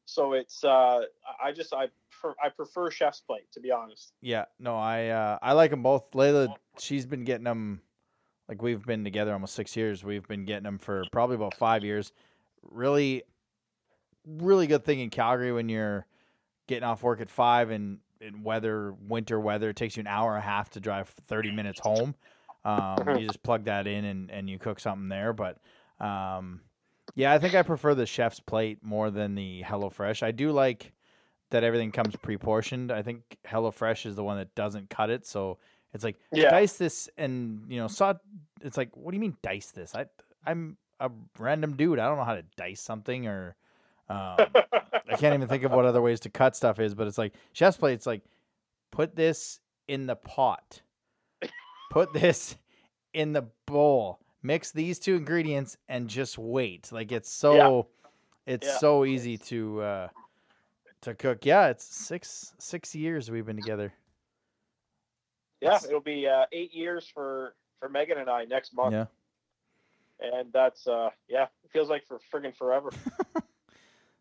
[0.06, 1.02] So it's uh,
[1.44, 4.14] I just I prefer, I prefer chef's plate to be honest.
[4.22, 4.46] Yeah.
[4.60, 6.12] No, I uh, I like them both.
[6.12, 7.82] Layla, she's been getting them.
[8.48, 10.04] Like we've been together almost six years.
[10.04, 12.12] We've been getting them for probably about five years.
[12.62, 13.24] Really,
[14.28, 16.06] really good thing in Calgary when you're
[16.68, 20.36] getting off work at five and in weather, winter weather, it takes you an hour
[20.36, 22.16] and a half to drive thirty minutes home.
[22.64, 25.34] Um, you just plug that in and, and you cook something there.
[25.34, 25.58] But
[26.00, 26.62] um,
[27.16, 30.24] yeah, I think I prefer the chef's plate more than the HelloFresh.
[30.24, 30.92] I do like
[31.52, 32.92] that everything comes pre-portioned.
[32.92, 35.60] I think HelloFresh is the one that doesn't cut it, so
[35.94, 36.50] it's like Yeah.
[36.50, 38.14] dice this and you know saw.
[38.62, 39.96] It's like what do you mean dice this?
[39.96, 40.06] I
[40.46, 42.00] I'm a random dude.
[42.00, 43.56] I don't know how to dice something or.
[44.08, 44.38] Um,
[45.10, 47.34] I can't even think of what other ways to cut stuff is, but it's like
[47.54, 47.94] chef's plate.
[47.94, 48.22] It's like
[48.92, 50.82] put this in the pot,
[51.90, 52.56] put this
[53.14, 56.92] in the bowl, mix these two ingredients, and just wait.
[56.92, 57.88] Like it's so,
[58.46, 58.78] it's Yeah.
[58.78, 60.08] so easy to uh,
[61.02, 61.46] to cook.
[61.46, 63.94] Yeah, it's six six years we've been together.
[65.62, 69.06] yeah, it'll be uh, eight years for for Megan and I next month, Yeah,
[70.20, 72.92] and that's uh, yeah, it feels like for friggin' forever.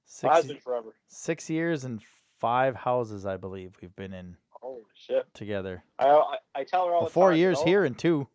[0.07, 0.95] Six been forever.
[1.09, 2.01] six years and
[2.39, 5.27] five houses, I believe we've been in Holy shit!
[5.35, 5.83] together.
[5.99, 7.65] I I, I tell her all Well, the four time, years know?
[7.65, 8.29] here and two.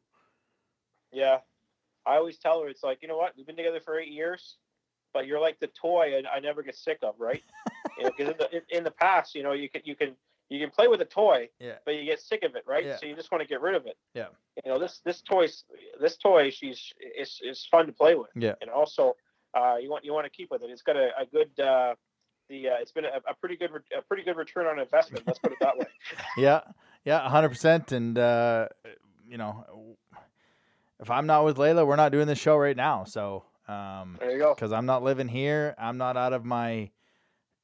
[1.11, 1.39] Yeah.
[2.05, 3.33] I always tell her it's like, you know what?
[3.37, 4.57] We've been together for eight years,
[5.13, 7.43] but you're like the toy I, I never get sick of, right?
[7.97, 10.15] you know, because in the in, the past, you know, you can you can
[10.49, 11.75] you can play with a toy, Yeah.
[11.85, 12.85] but you get sick of it, right?
[12.85, 12.97] Yeah.
[12.97, 13.97] So you just want to get rid of it.
[14.15, 14.27] Yeah.
[14.65, 15.47] You know, this this toy
[16.01, 18.29] this toy she's is is fun to play with.
[18.35, 18.53] Yeah.
[18.61, 19.15] And also,
[19.53, 20.69] uh, you want you want to keep with it.
[20.69, 21.95] It's got a, a good uh,
[22.49, 25.25] the uh, it's been a, a pretty good re- a pretty good return on investment.
[25.27, 25.85] Let's put it that way.
[26.37, 26.61] Yeah,
[27.05, 27.91] yeah, hundred percent.
[27.91, 28.69] And uh,
[29.27, 29.97] you know,
[30.99, 33.03] if I'm not with Layla, we're not doing this show right now.
[33.03, 34.53] So, um, There you go.
[34.53, 36.89] because I'm not living here, I'm not out of my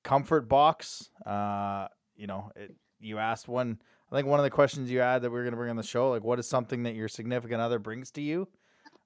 [0.04, 1.10] comfort box.
[1.26, 3.80] Uh, you know, it, you asked one.
[4.12, 5.84] I think one of the questions you had that we are gonna bring on the
[5.84, 8.48] show, like, what is something that your significant other brings to you?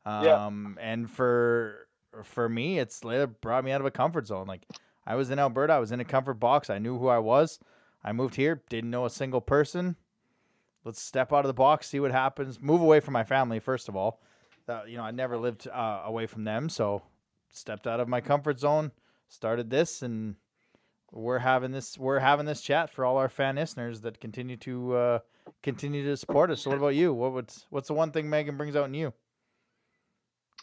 [0.06, 0.92] Um, Yeah.
[0.92, 1.88] and for
[2.24, 4.48] for me, it's Layla brought me out of a comfort zone.
[4.48, 4.66] Like,
[5.06, 6.70] I was in Alberta, I was in a comfort box.
[6.70, 7.60] I knew who I was.
[8.04, 9.96] I moved here, didn't know a single person.
[10.86, 12.60] Let's step out of the box, see what happens.
[12.62, 14.22] Move away from my family first of all.
[14.68, 17.02] Uh, you know, I never lived uh, away from them, so
[17.50, 18.92] stepped out of my comfort zone,
[19.28, 20.36] started this, and
[21.12, 21.98] we're having this.
[21.98, 25.20] We're having this chat for all our fan listeners that continue to uh,
[25.64, 26.62] continue to support us.
[26.62, 27.14] So, what about you?
[27.16, 29.12] What would what's the one thing Megan brings out in you?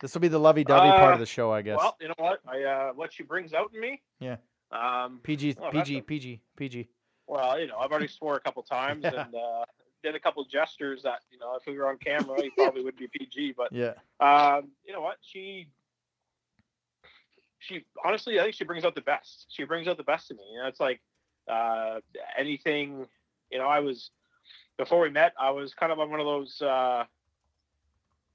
[0.00, 1.78] This will be the lovey-dovey part Uh, of the show, I guess.
[1.78, 2.40] Well, you know what?
[2.46, 4.02] I uh, what she brings out in me.
[4.20, 4.36] Yeah.
[4.70, 6.88] Um, PG, well, PG, a- PG, PG.
[7.26, 9.10] Well, you know, I've already swore a couple times Yeah.
[9.24, 9.64] and uh,
[10.06, 12.96] did a couple gestures that, you know, if we were on camera, he probably would
[12.96, 13.54] be PG.
[13.56, 15.16] But Yeah, um, you know what?
[15.20, 15.68] She,
[17.58, 19.46] she honestly, I think she brings out the best.
[19.48, 20.44] She brings out the best in me.
[20.52, 21.00] You know, it's like
[21.48, 22.00] uh,
[22.38, 23.06] anything.
[23.50, 24.10] You know, I was
[24.78, 25.32] before we met.
[25.40, 26.62] I was kind of on one of those.
[26.62, 27.04] Uh,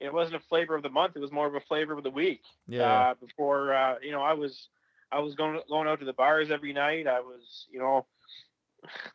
[0.01, 1.15] it wasn't a flavor of the month.
[1.15, 4.21] It was more of a flavor of the week yeah, uh, before uh, you know
[4.21, 4.67] I was
[5.11, 7.07] I was going going out to the bars every night.
[7.07, 8.05] I was you know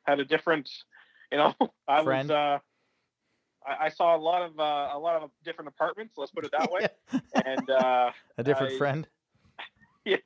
[0.05, 0.71] had a different
[1.31, 1.55] you know
[1.89, 2.29] I Friend.
[2.29, 2.59] was uh,
[3.67, 6.15] I, I saw a lot of uh, a lot of different apartments.
[6.17, 6.83] Let's put it that way.
[7.45, 9.09] and uh, a different I- friend.
[10.05, 10.17] yeah,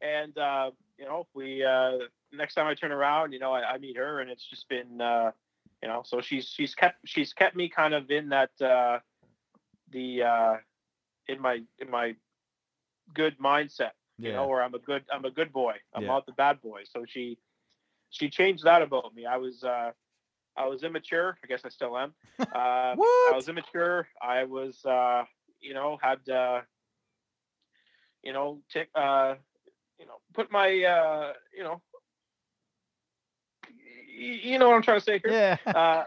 [0.00, 1.98] and uh, you know we uh,
[2.32, 5.00] next time I turn around, you know I, I meet her, and it's just been
[5.00, 5.32] uh,
[5.82, 8.98] you know so she's she's kept she's kept me kind of in that uh,
[9.90, 10.54] the uh,
[11.28, 12.14] in my in my
[13.14, 15.74] good mindset you Yeah, know, where I'm a good I'm a good boy.
[15.94, 16.08] I'm Yeah.
[16.08, 16.82] not the bad boy.
[16.84, 17.38] So she
[18.10, 19.26] she changed that about me.
[19.26, 19.90] I was uh
[20.56, 21.38] I was immature.
[21.42, 22.14] I guess I still am.
[22.52, 24.08] Uh, I was immature.
[24.20, 25.24] I was uh
[25.60, 26.60] you know had uh
[28.22, 29.36] you know tick uh
[29.98, 31.80] you know put my uh you know
[34.22, 35.72] y- you know what I'm trying to say here yeah.
[35.74, 36.04] uh,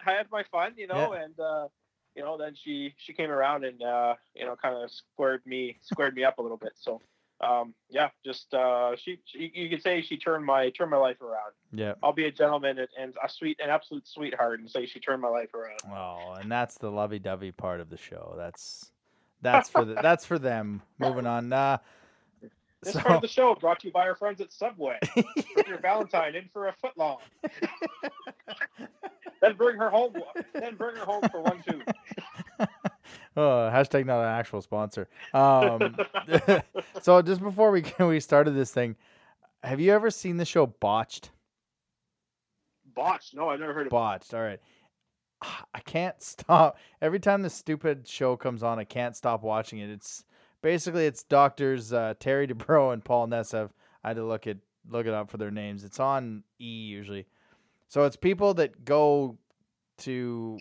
[0.00, 1.68] had my fun, you know, and uh,
[2.14, 5.78] you know, then she she came around and uh, you know, kind of squared me
[5.82, 6.72] squared me up a little bit.
[6.76, 7.00] So,
[7.42, 11.20] um, yeah, just uh, she, she you could say she turned my turned my life
[11.20, 11.52] around.
[11.72, 11.94] yeah.
[12.02, 15.20] I'll be a gentleman and, and a sweet an absolute sweetheart and say she turned
[15.22, 15.80] my life around.
[15.90, 18.34] Oh, and that's the lovey-dovey part of the show.
[18.36, 18.90] That's
[19.42, 20.82] That's for the, that's for them.
[20.98, 21.52] Moving on.
[21.52, 21.78] Uh,
[22.82, 24.98] This so, part of the show brought to you by our friends at Subway.
[25.14, 27.18] bring your Valentine in for a foot long.
[29.40, 30.12] then bring her home.
[30.52, 31.80] Then bring her home for one too.
[33.36, 35.08] oh, hashtag not an actual sponsor.
[35.32, 35.96] Um,
[37.02, 38.96] so just before we we started this thing,
[39.62, 41.30] have you ever seen the show Botched?
[42.94, 43.34] Botched?
[43.34, 43.90] No, I've never heard of.
[43.90, 44.34] Botched.
[44.34, 44.60] All right.
[45.74, 46.78] I can't stop.
[47.00, 49.90] Every time this stupid show comes on, I can't stop watching it.
[49.90, 50.24] It's
[50.62, 53.70] basically it's doctors uh, Terry Dubrow and Paul Nassif.
[54.04, 55.84] I had to look it look it up for their names.
[55.84, 57.26] It's on E usually.
[57.88, 59.38] So it's people that go
[59.98, 60.58] to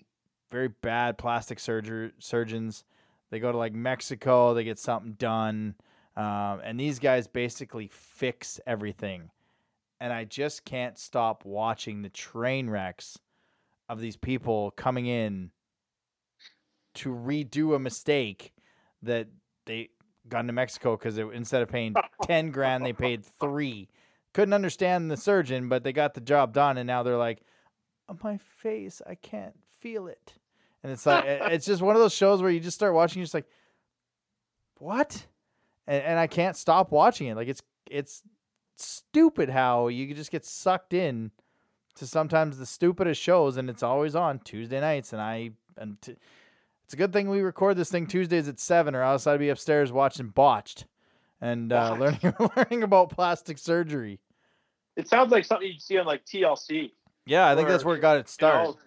[0.52, 2.84] very bad plastic surger surgeons.
[3.30, 4.54] They go to like Mexico.
[4.54, 5.76] They get something done,
[6.18, 9.32] um, and these guys basically fix everything.
[10.00, 13.20] And I just can't stop watching the train wrecks
[13.88, 15.52] of these people coming in
[16.96, 18.54] to redo a mistake
[19.04, 19.28] that
[19.66, 19.90] they
[20.28, 23.90] got into Mexico because instead of paying 10 grand, they paid three.
[24.34, 26.78] Couldn't understand the surgeon, but they got the job done.
[26.78, 27.42] And now they're like,
[28.24, 30.34] my face, I can't feel it.
[30.84, 33.26] And it's like, it's just one of those shows where you just start watching, you're
[33.26, 33.48] just like,
[34.80, 35.28] what?
[35.88, 37.36] And, and I can't stop watching it.
[37.36, 38.24] Like, it's, it's
[38.78, 41.32] stupid how you just get sucked in
[41.96, 45.14] to sometimes the stupidest shows, and it's always on Tuesday nights.
[45.14, 46.16] And I and t-
[46.84, 49.50] it's a good thing we record this thing Tuesdays at seven, or else I'd be
[49.50, 50.86] upstairs watching Botched
[51.40, 54.20] and uh, learning learning about plastic surgery.
[54.96, 56.92] It sounds like something you'd see on like TLC.
[57.26, 58.78] Yeah, I think that's where it got its you know, start.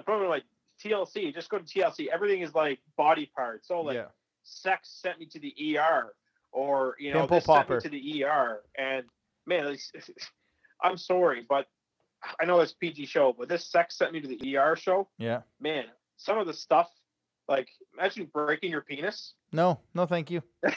[0.00, 0.44] Probably like
[0.82, 1.34] TLC.
[1.34, 2.06] Just go to TLC.
[2.08, 3.68] Everything is like body parts.
[3.68, 4.06] So like yeah,
[4.42, 6.14] sex sent me to the ER,
[6.52, 7.80] or you know, Pimple this popper.
[7.80, 8.62] sent me to the ER.
[8.78, 9.04] And
[9.46, 9.76] man,
[10.82, 11.66] I'm sorry, but
[12.40, 15.08] I know it's PG show, but this sex sent me to the ER show.
[15.18, 15.40] yeah.
[15.60, 15.84] Man,
[16.16, 16.88] some of the stuff,
[17.48, 19.34] like imagine breaking your penis.
[19.52, 20.42] No, no, thank you.
[20.62, 20.76] Like,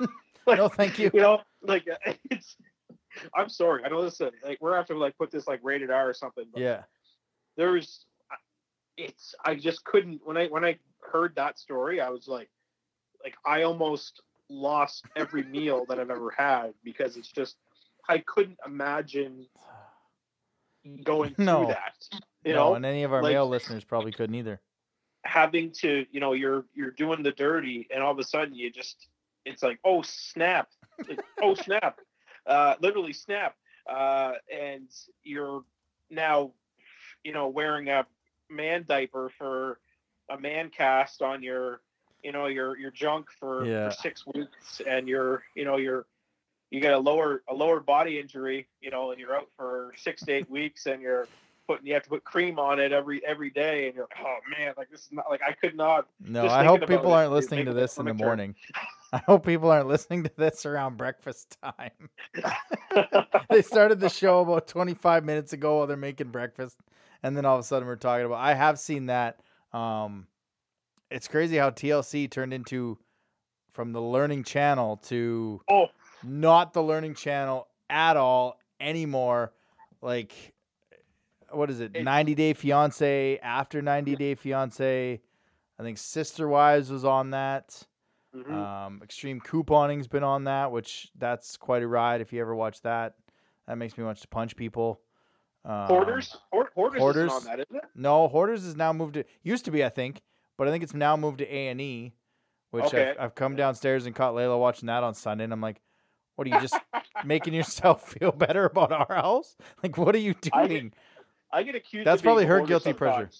[0.58, 1.10] No, thank you.
[1.14, 1.86] You know, like
[2.30, 2.56] it's.
[3.34, 3.84] I'm sorry.
[3.84, 4.20] I know this.
[4.20, 6.44] is- Like we're to like put this like rated R or something.
[6.52, 6.82] But Yeah,
[7.56, 8.04] there's
[8.96, 12.48] it's i just couldn't when i when i heard that story i was like
[13.22, 17.56] like i almost lost every meal that i've ever had because it's just
[18.08, 19.46] i couldn't imagine
[21.02, 21.66] going through No.
[21.66, 21.94] that
[22.44, 24.60] you no, know and any of our like- male listeners probably couldn't either.
[25.24, 28.70] having to you know you're you're doing the dirty and all of a sudden you
[28.70, 29.08] just
[29.46, 30.68] it's like oh snap
[31.08, 31.98] Like, oh snap
[32.46, 33.56] uh literally snap
[33.90, 34.88] uh and
[35.22, 35.62] you're
[36.10, 36.52] now
[37.22, 38.04] you know wearing a
[38.50, 39.78] man diaper for
[40.30, 41.80] a man cast on your
[42.22, 43.90] you know your your junk for, Yeah.
[43.90, 46.06] for six weeks and you're you know you're
[46.70, 50.22] you get a lower a lower body injury you know and you're out for six
[50.24, 51.28] to eight weeks and you're
[51.68, 54.36] putting you have to put cream on it every every day and you're like oh
[54.58, 57.42] man like this is not like i could not No, I hope people aren't is
[57.42, 58.54] listening to this in the morning.
[59.12, 62.10] I hope people aren't listening to this around breakfast time.
[63.50, 66.76] they started the show about 25 minutes ago while they're making breakfast
[67.24, 69.40] and then all of a sudden we're talking about i have seen that
[69.72, 70.28] um
[71.10, 72.96] it's crazy how tlc turned into
[73.72, 75.86] from the learning channel to oh
[76.22, 79.52] not the learning channel at all anymore
[80.00, 80.32] like
[81.50, 85.20] what is it 90 day fiance after 90 day fiance
[85.78, 87.82] i think sister wives was on that
[88.36, 88.52] mhm.
[88.52, 92.20] um, Extreme Couponing's been on that, which that's quite a ride.
[92.20, 93.14] If you ever watch that,
[93.66, 95.00] that makes me want to punch people.
[95.64, 97.32] Um, hoarders Hoard- hoarders, Hoarders?
[97.32, 99.88] isn't on that isn't it No, Hoarders is now moved to used to be, I
[99.88, 100.20] think,
[100.58, 102.12] but I think it's now moved to A and E,
[102.70, 103.10] which Okay.
[103.12, 105.80] I've, I've come downstairs and caught Layla watching that on Sunday, and I'm like,
[106.36, 106.76] "What are you just
[107.24, 109.56] making yourself feel better about our house?
[109.82, 110.92] Like, what are you I- doing?"
[111.52, 112.06] I get accused.
[112.06, 113.30] That's probably her guilty pleasure.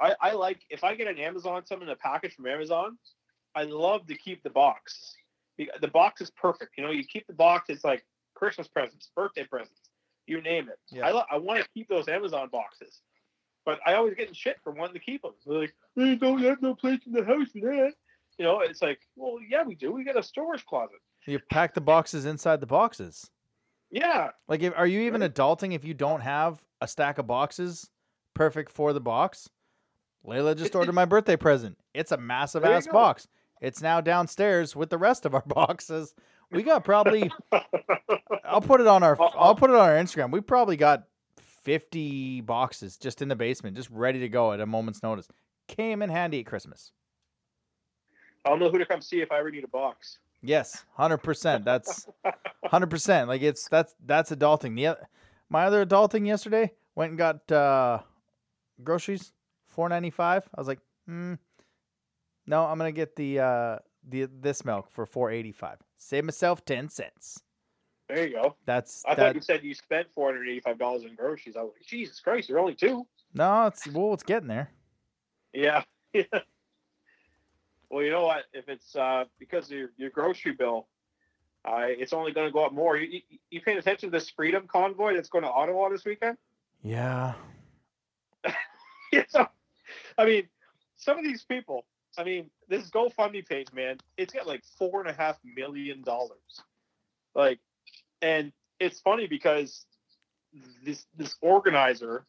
[0.00, 2.96] I, I like if I get an Amazon something in a package from Amazon,
[3.54, 5.14] I love to keep the box.
[5.58, 6.72] The box is perfect.
[6.78, 7.68] You know, you keep the box.
[7.68, 8.04] It's like
[8.34, 9.81] Christmas presents, birthday presents,
[10.26, 10.78] you name it.
[10.90, 11.06] Yeah.
[11.06, 13.00] I lo- I want to keep those Amazon boxes,
[13.64, 15.32] but I always get in shit for wanting to keep them.
[15.46, 17.92] They're like, we don't have no place in the house for that.
[18.38, 19.92] You know, it's like, well, yeah, we do.
[19.92, 20.96] We got a storage closet.
[21.26, 23.30] You pack the boxes inside the boxes.
[23.90, 27.90] Yeah, Like, if, are you even adulting if you don't have a stack of boxes
[28.32, 29.50] perfect for the box?
[30.26, 31.76] Layla just ordered my birthday present.
[31.92, 32.92] It's a massive ass go.
[32.92, 33.28] box.
[33.60, 36.14] It's now downstairs with the rest of our boxes.
[36.52, 37.30] We got probably.
[38.44, 39.16] I'll put it on our.
[39.20, 40.30] I'll- put it on our Instagram.
[40.30, 41.04] We probably got
[41.62, 45.28] fifty boxes just in the basement, just ready to go at a moment's notice.
[45.68, 46.92] Came in handy at Christmas.
[48.44, 50.18] I'll know who to come see if I ever need a box.
[50.42, 51.64] Yes, hundred percent.
[51.64, 52.06] That's
[52.64, 53.28] hundred percent.
[53.28, 54.74] Like it's that's that's adulting.
[54.76, 54.98] The
[55.48, 58.00] my other adulting yesterday went and got uh,
[58.82, 59.32] groceries
[59.66, 60.42] four ninety five.
[60.54, 61.34] I was like, hmm,
[62.46, 65.78] No, I'm gonna get the uh the this milk for four eighty five.
[65.96, 67.42] Save myself ten cents.
[68.08, 68.56] There you go.
[68.66, 71.56] That's I that, thought you said you spent four hundred eighty-five dollars in groceries.
[71.56, 73.06] I was like, Jesus Christ, you're only two.
[73.34, 73.66] no.
[73.66, 74.70] It's well, it's getting there.
[75.52, 75.82] Yeah.
[77.90, 78.44] well, you know what?
[78.52, 80.88] If it's uh, because of your, your grocery bill,
[81.64, 82.96] uh, it's only going to go up more.
[82.96, 86.36] You, you, you paying attention to this Freedom Convoy that's going to Ottawa this weekend?
[86.82, 87.34] Yeah.
[89.12, 89.24] yeah.
[89.28, 89.46] So,
[90.18, 90.48] I mean,
[90.96, 91.84] some of these people.
[92.18, 96.60] I mean, this GoFundMe page, man, it's got like four and a half million dollars.
[97.34, 97.58] Like,
[98.20, 99.86] and it's funny because
[100.84, 102.26] this this organizer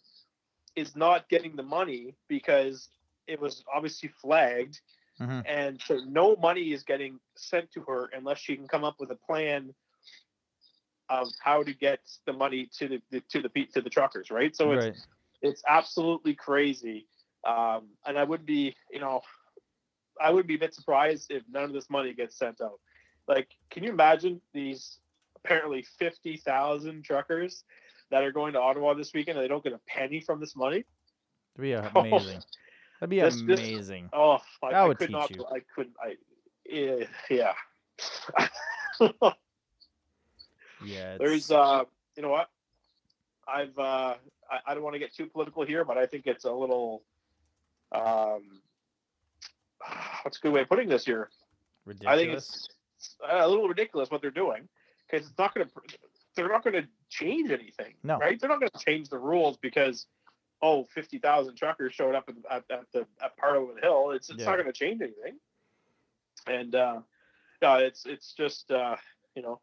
[0.76, 2.90] is not getting the money because
[3.28, 4.80] it was obviously flagged
[5.20, 5.44] Mhm.
[5.46, 9.12] and so no money is getting sent to her unless she can come up with
[9.12, 9.74] a plan
[11.10, 14.56] of how to get the money to the, the to the to the truckers right
[14.56, 14.96] so it's right.
[15.42, 17.06] it's absolutely crazy
[17.46, 19.22] um, and i would be you know
[20.22, 22.80] i would be a bit surprised if none of this money gets sent out
[23.28, 25.00] like can you imagine these
[25.36, 27.64] apparently 50,000 truckers
[28.12, 30.56] that are going to ottawa this weekend and they don't get a penny from this
[30.56, 30.86] money
[31.58, 32.42] That'd be amazing.
[33.00, 34.10] That'd be This- this- amazing.
[34.14, 35.46] oh I, That I would could teach not you.
[35.54, 36.16] i couldn't i
[36.66, 37.54] yeah, yeah.
[40.86, 41.18] yeah.
[41.18, 41.84] there's uh
[42.16, 42.50] you know what
[43.48, 44.16] i've uh
[44.50, 47.04] i, I don't want to get too political here but i think it's a little
[47.92, 48.62] um
[50.24, 51.30] what's a good way of putting this here
[51.86, 52.14] ridiculous.
[52.14, 52.70] i think it's
[53.30, 54.68] a little ridiculous what they're doing
[55.10, 55.74] because it's not going to
[56.36, 58.18] they're not going to change anything No.
[58.18, 60.08] right they're not going to change the rules because
[60.62, 64.46] oh 50,000 truckers showed up at, at, at the at Parliament Hill it's it's Yeah.
[64.48, 65.38] not going to change anything
[66.48, 67.02] and uh
[67.62, 68.96] yeah it's it's just uh
[69.36, 69.60] you know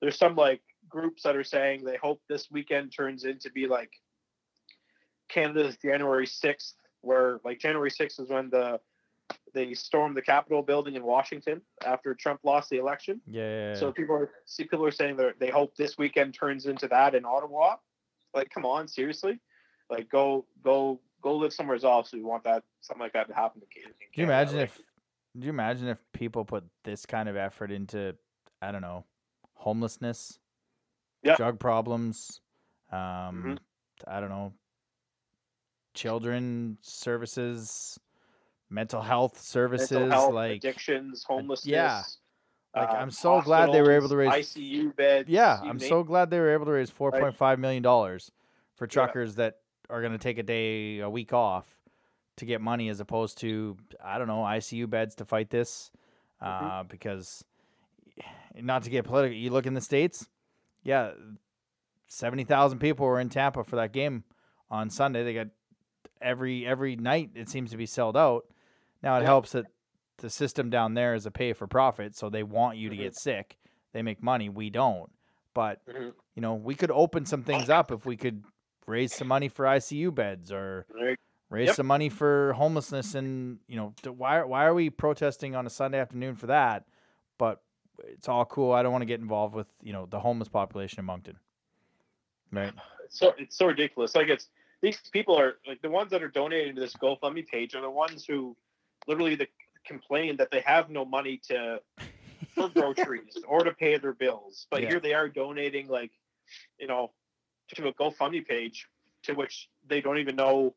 [0.00, 3.90] there's some like groups that are saying they hope this weekend turns into be like
[5.28, 8.80] Canada's January 6th where like January 6th is when the
[9.52, 13.20] they stormed the Capitol building in Washington after Trump lost the election.
[13.26, 13.74] yeah.
[13.74, 17.14] So people are see people are saying that they hope this weekend turns into that
[17.14, 17.76] in Ottawa.
[18.34, 19.38] Like, come on, seriously?
[19.90, 22.12] Like, go go go live somewhere else.
[22.12, 23.94] you want that something like that to happen to Canada.
[24.14, 24.80] Do you imagine if?
[25.38, 28.14] Do you imagine if people put this kind of effort into,
[28.62, 29.04] I don't know,
[29.54, 30.38] homelessness,
[31.24, 31.34] Yeah.
[31.36, 32.40] drug problems,
[32.92, 32.98] um,
[33.44, 33.58] Mhm.
[34.06, 34.52] I don't know,
[35.94, 37.98] children services,
[38.70, 42.18] mental health services, mental health, like addictions, homelessness?
[42.74, 45.28] Like, uh, I'm so glad they were able to raise- ICU beds.
[45.28, 48.32] Yeah, I'm so glad they were able to raise four point five million dollars
[48.74, 48.90] for Yeah.
[48.90, 51.66] truckers that are going to take a day, a week off
[52.36, 55.90] to get money, as opposed to I don't know ICU beds to fight this.
[56.42, 56.66] Mm-hmm.
[56.66, 57.44] Uh, because
[58.60, 60.28] not to get political, you look in the states,
[60.82, 61.12] yeah,
[62.08, 64.24] seventy thousand people were in Tampa for that game
[64.68, 65.22] on Sunday.
[65.22, 65.46] They got
[66.20, 68.46] every every night it seems to be sold out.
[69.04, 69.26] Now it Yeah.
[69.26, 69.66] helps that
[70.16, 73.00] the system down there is a pay for profit, so they want you to Mhm.
[73.00, 73.58] get sick.
[73.92, 75.12] They make money, we don't.
[75.52, 76.14] But Mhm.
[76.34, 78.42] you know, we could open some things up if we could
[78.86, 80.86] raise some money for ICU beds or
[81.50, 81.76] raise Yep.
[81.76, 85.98] some money for homelessness and you know why why are we protesting on a Sunday
[86.00, 86.88] afternoon for that?
[87.38, 87.62] But
[87.98, 88.72] it's all cool.
[88.72, 91.38] I don't want to get involved with you know the homeless population in Moncton.
[92.50, 92.72] Right?
[93.04, 94.14] It's so it's so ridiculous.
[94.14, 94.48] Like it's
[94.80, 97.90] these people are like the ones that are donating to this GoFundMe page are the
[97.90, 98.56] ones who
[99.06, 99.46] literally the,
[99.86, 101.78] complain that they have no money to
[102.54, 104.66] for groceries or to pay their bills.
[104.70, 104.88] But Yeah.
[104.90, 106.10] here they are donating like,
[106.78, 107.12] you know,
[107.74, 108.88] to a GoFundMe page
[109.24, 110.74] to which they don't even know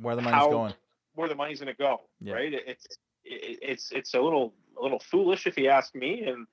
[0.00, 0.74] Where the money's How- going.
[1.14, 2.02] where the money's going to go.
[2.20, 2.34] Yeah.
[2.34, 2.52] Right?
[2.52, 2.86] It's
[3.24, 6.22] it, it's it's a little a little foolish if you ask me.
[6.24, 6.46] And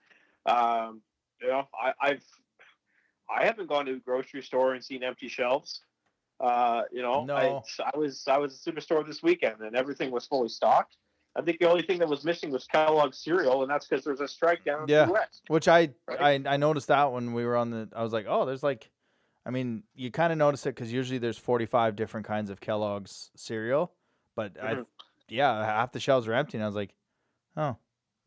[0.45, 1.01] um,
[1.41, 2.23] you know, I, I've
[3.29, 5.81] I haven't gone to a grocery store and seen empty shelves.
[6.41, 7.35] Uh, you know, No.
[7.35, 7.61] I,
[7.93, 10.97] I was I was at the superstore this weekend and everything was fully stocked.
[11.35, 14.19] I think the only thing that was missing was Kellogg's cereal, and that's because there's
[14.19, 15.07] a strike down in Yeah.
[15.47, 16.45] Which I, Right.
[16.45, 18.89] I I noticed that when we were on the I was like, "Oh, there's like
[19.45, 23.31] I mean, you kind of notice it cuz usually there's 45 different kinds of Kellogg's
[23.35, 23.93] cereal,
[24.35, 24.85] but I Mhm.
[25.29, 26.93] yeah, half the shelves are empty and I was like,
[27.55, 27.77] "Oh,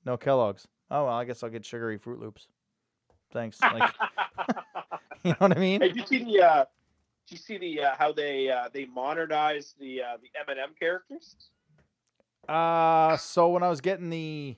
[0.05, 0.66] no Kellogg's.
[0.90, 2.46] Oh, well, I guess I'll get sugary Froot Loops."
[3.33, 3.61] Thanks.
[3.61, 3.92] Like,
[5.24, 5.81] you know what I mean?
[5.81, 6.42] Hey, did you see the?
[6.42, 6.64] Uh,
[7.27, 10.59] did you see the uh, how they uh, they modernized the uh, the M and
[10.59, 11.37] M characters?
[12.49, 14.57] Uh, so when I was getting the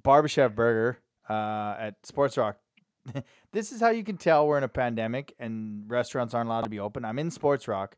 [0.00, 0.98] Barbechef burger
[1.28, 2.58] uh, at Sports Rock,
[3.52, 6.70] this is how you can tell we're in a pandemic and restaurants aren't allowed to
[6.70, 7.04] be open.
[7.04, 7.96] I'm in Sports Rock.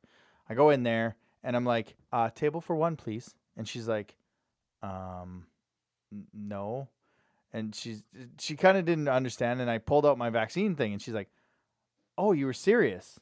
[0.49, 3.35] I go in there and I'm like, uh, table for one, please.
[3.57, 4.17] And she's like,
[4.83, 5.47] um,
[6.33, 6.89] no.
[7.53, 8.03] And she's
[8.39, 9.61] she kind of didn't understand.
[9.61, 11.31] And I pulled out my vaccine thing and she's like,
[12.17, 13.21] oh, you were serious.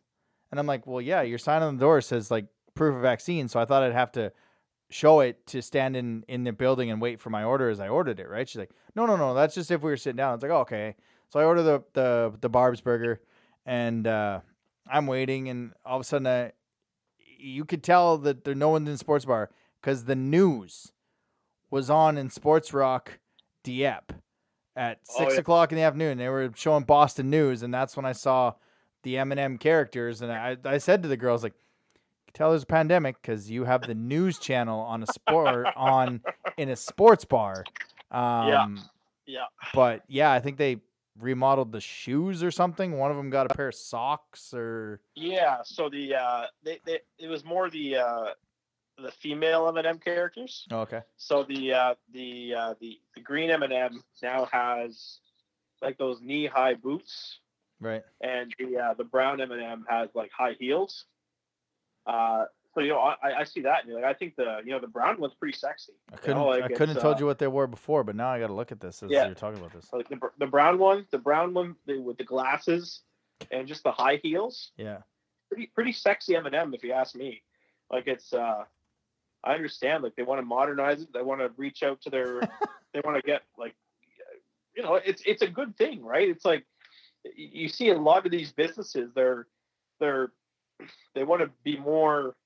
[0.50, 3.48] And I'm like, well, yeah, your sign on the door says like proof of vaccine.
[3.48, 4.32] So I thought I'd have to
[4.88, 7.88] show it to stand in in the building and wait for my order as I
[7.88, 8.28] ordered it.
[8.28, 8.48] Right?
[8.48, 10.34] She's like, no, no, no, that's just if we were sitting down.
[10.34, 10.94] It's like, oh, okay.
[11.28, 13.20] So I order the the the Barb's burger,
[13.64, 14.40] and uh,
[14.88, 16.50] I'm waiting, and all of a sudden, uh,
[17.38, 20.92] you could tell that there no one's in sports bar because the news
[21.70, 23.18] was on in Sports Rock
[23.64, 24.14] Dieppe
[24.76, 25.40] at Oh, six yeah.
[25.40, 26.16] o'clock in the afternoon.
[26.18, 28.54] They were showing Boston news, and that's when I saw
[29.06, 31.54] the M&M characters, and I I said to the girls like.
[32.34, 36.20] Tell there's a pandemic because you have the news channel on a sport on
[36.58, 37.64] in a sports bar.
[38.10, 38.78] Um,
[39.24, 39.46] Yeah.
[39.72, 40.82] but yeah, I think they
[41.18, 42.98] remodeled the shoes or something.
[42.98, 45.60] One of them got a pair of socks or Yeah.
[45.64, 48.26] So the uh, they, they it was more the uh,
[48.98, 50.66] the female M&M characters.
[50.70, 51.00] oh, okay.
[51.16, 55.20] So the uh, the uh, the the green M&M now has
[55.80, 57.40] like those knee high boots,
[57.80, 58.02] Right.
[58.20, 61.04] and the uh, the brown M&M has like high heels.
[62.06, 64.78] Uh, so you know I, I see that and like I think the you know
[64.78, 65.92] the brown one's pretty sexy.
[66.12, 68.14] I couldn't know, like, I couldn't have told uh, you what they were before, but
[68.14, 69.26] now I got to look at this as Yeah.
[69.26, 69.90] you're talking about this.
[69.92, 73.00] Like the, the brown one, the brown one the, with the glasses
[73.50, 74.72] and just the high heels.
[74.76, 74.98] Yeah.
[75.48, 77.42] pretty pretty sexy M&M if you ask me.
[77.90, 78.64] Like it's uh
[79.44, 81.12] I understand like they want to modernize it.
[81.12, 82.40] They want to reach out to their
[82.92, 83.74] they want to get like
[84.76, 86.28] you know, it's it's a good thing, right?
[86.28, 86.66] It's like
[87.34, 89.46] you see a lot of these businesses they're
[90.00, 90.32] they're
[91.14, 92.36] they want to be more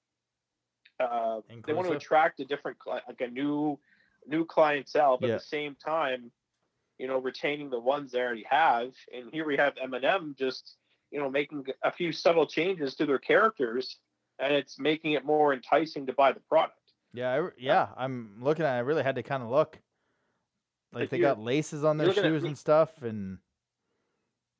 [1.01, 3.79] uh they want to attract a different like a new
[4.27, 5.35] new clientele but Yeah.
[5.35, 6.31] at the same time
[6.99, 10.77] you know retaining the ones they already have and here we have M&M just
[11.11, 13.97] you know making a few subtle changes to their characters
[14.39, 16.77] and it's making it more enticing to buy the product
[17.13, 18.79] Yeah, I, yeah, I'm looking at it.
[18.79, 19.79] I really had to kind of look.
[20.93, 23.39] Like If they got laces on their looking at shoes and stuff and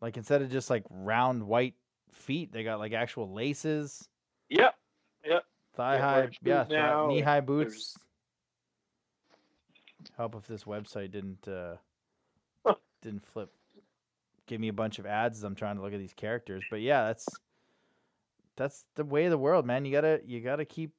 [0.01, 1.75] like instead of just like round white
[2.13, 4.09] feet, they got like actual laces,
[4.49, 4.75] yep
[5.25, 5.45] Yep.
[5.75, 6.65] thigh high, yeah,
[7.09, 7.99] knee high there's- boots.
[10.17, 11.77] Help if this website didn't uh
[12.65, 12.75] Huh.
[13.03, 13.51] didn't flip
[14.47, 16.65] give me a bunch of ads as I'm trying to look at these characters.
[16.71, 17.29] But yeah, that's
[18.57, 19.85] that's the way of the world, man.
[19.85, 20.93] You gotta you gotta keep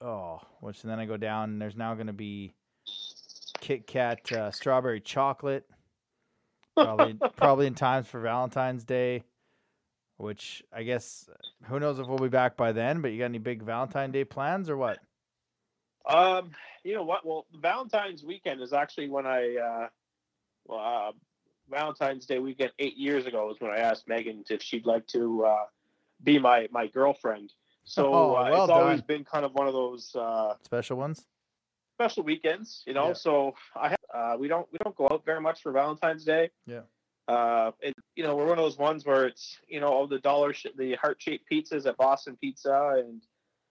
[0.00, 2.54] oh, which and then I go down and there's now gonna be
[3.60, 5.68] Kit Kat uh, strawberry chocolate.
[6.76, 9.24] Probably probably in times for Valentine's Day.
[10.16, 11.28] Which I guess
[11.64, 14.24] who knows if we'll be back by then, but you got any big Valentine Day
[14.24, 14.98] plans or what?
[16.06, 16.50] um
[16.82, 19.88] you know what well valentine's weekend is actually when i uh
[20.66, 21.12] well uh,
[21.70, 25.46] valentine's day weekend eight years ago was when i asked megan if she'd like to
[25.46, 25.64] uh
[26.22, 27.54] be my my girlfriend
[27.84, 31.24] so Oh, uh, well it's always been kind of one of those uh Special ones?
[31.94, 33.08] special weekends, you know.
[33.08, 33.12] Yeah.
[33.14, 36.50] So I have, uh, we don't we don't go out very much for Valentine's Day.
[36.66, 36.82] Yeah.
[37.26, 40.20] Uh, it, you know, we're one of those ones where it's you know all the
[40.20, 43.22] dollar sh- the heart shaped pizzas at Boston Pizza, and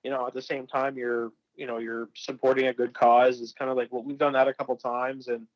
[0.03, 3.39] you know at the same time you're you know you're supporting a good cause.
[3.39, 5.47] Is kind of like well we've done that a couple times, and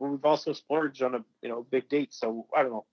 [0.00, 2.12] we've also splurged on a you know big date.
[2.12, 2.86] So I don't know.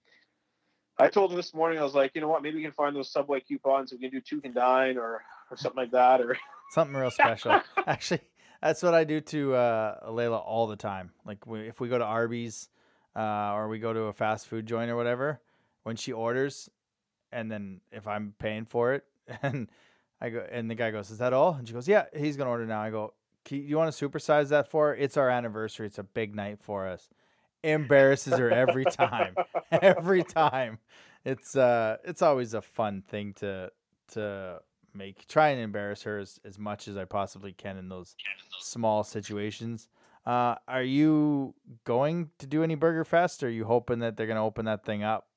[1.00, 2.96] I told her this morning I was like, you know what, maybe we can find
[2.96, 3.92] those Subway coupons.
[3.92, 6.38] And we can do two can dine or or something like that, or
[6.72, 7.62] Something real special.
[7.88, 8.22] Actually,
[8.64, 11.11] that's what I do to uh, Layla all the time.
[11.26, 12.70] Like we, if we go to Arby's
[13.16, 15.41] uh, or we go to a fast food joint or whatever,
[15.84, 16.70] when she orders,
[17.32, 19.03] and then if I'm paying for it,
[19.41, 19.70] and
[20.22, 22.49] I go, and the guy goes, "Is that all?" And she goes, "Yeah, he's gonna
[22.49, 24.89] order now." I go, "Can you, you want to supersize that for?
[24.89, 24.95] her?
[24.95, 25.88] It's our anniversary.
[25.88, 27.09] It's a big night for us."
[27.64, 29.36] Embarrasses her every time.
[29.72, 30.80] every time.
[31.26, 33.72] It's uh, it's always a fun thing to
[34.14, 34.61] to
[34.96, 38.16] make try and embarrass her as, as much as I possibly can in those
[38.60, 39.88] small situations.
[40.26, 43.44] Uh, are you going to do any Burger Fest?
[43.44, 45.28] Or are you hoping that they're going to open that thing up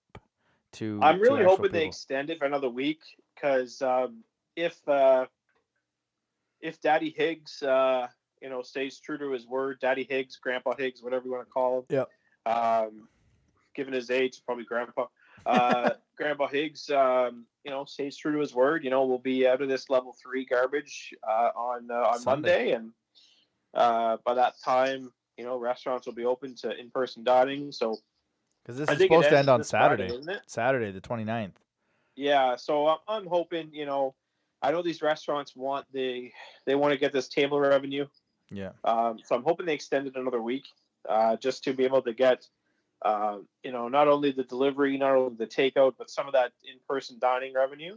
[0.73, 1.01] to?
[1.03, 3.01] I'm really actual hoping they extend it for another week
[3.35, 4.23] because um,
[4.55, 5.27] if uh,
[6.61, 8.07] if Daddy Higgs, uh,
[8.41, 11.53] you know, stays true to his word, Daddy Higgs, Grandpa Higgs, whatever you want to
[11.53, 11.85] call him.
[11.91, 12.09] Yep.
[12.47, 13.09] Um,
[13.75, 15.07] given his age, probably Grandpa.
[16.17, 18.85] Grandpa Higgs, um, you know, stays true to his word.
[18.85, 22.51] You know, we'll be out of this level three garbage uh, on uh, on Sunday.
[22.51, 22.93] Monday, and
[23.75, 27.71] uh, by that time, you know, restaurants will be open to in person dining.
[27.73, 27.97] So
[28.65, 30.33] Because this I is supposed to end on Friday, Saturday.
[30.33, 30.41] it?
[30.47, 31.53] Saturday, the 29th.
[32.17, 34.15] Yeah, so I'm, I'm hoping, you know,
[34.63, 36.31] I know these restaurants want the
[36.65, 38.07] they want to get this table revenue,
[38.51, 38.71] Yeah.
[38.85, 40.65] um, so I'm hoping they extend it another week,
[41.07, 42.49] uh, just to be able to get,
[43.07, 46.51] uh, you know, not only the delivery, not only the takeout, but some of that
[46.69, 47.97] in-person dining revenue,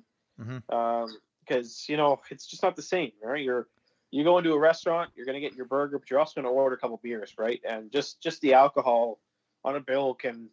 [0.67, 3.43] because you know it's just not the same, right?
[3.43, 3.67] You're
[4.11, 6.75] you go into a restaurant, you're gonna get your burger, but you're also gonna order
[6.75, 7.59] a couple beers, right?
[7.67, 9.19] And just just the alcohol
[9.65, 10.49] on a bill can,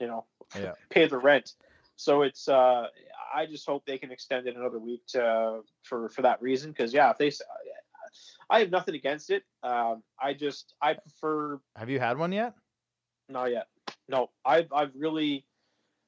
[0.00, 0.26] you know,
[0.58, 0.72] Yeah.
[0.90, 1.54] pay the rent.
[1.94, 2.88] So it's uh,
[3.32, 6.92] I just hope they can extend it another week to, for for that reason because
[6.92, 7.30] yeah, if they
[8.50, 9.44] I have nothing against it.
[9.62, 12.54] Um, I just I prefer Have you had one yet?
[13.32, 13.66] Not yet.
[14.08, 15.44] No, I've I've really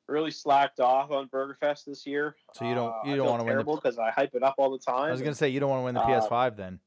[0.06, 2.36] really slacked off on Burger Fest this year.
[2.52, 4.34] So you don't- Uh, you I don't feel wanna win the- terrible because I hype
[4.34, 5.08] it up all the time.
[5.08, 6.78] I was gonna say you don't want to win the uh, PS5 then.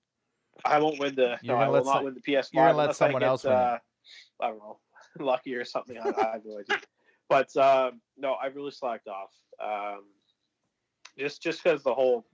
[0.63, 1.39] I won't win the.
[1.41, 2.53] You're no, gonna I will let not some- win the PS5.
[2.53, 3.77] you're gonna let unless I someone get, else win uh,
[4.39, 4.79] I don't know,
[5.19, 5.97] lucky or something.
[5.97, 6.77] I, I have no idea.
[7.27, 9.31] But um, no, I really slacked off.
[9.59, 10.03] Um,
[11.17, 12.25] just just because the whole,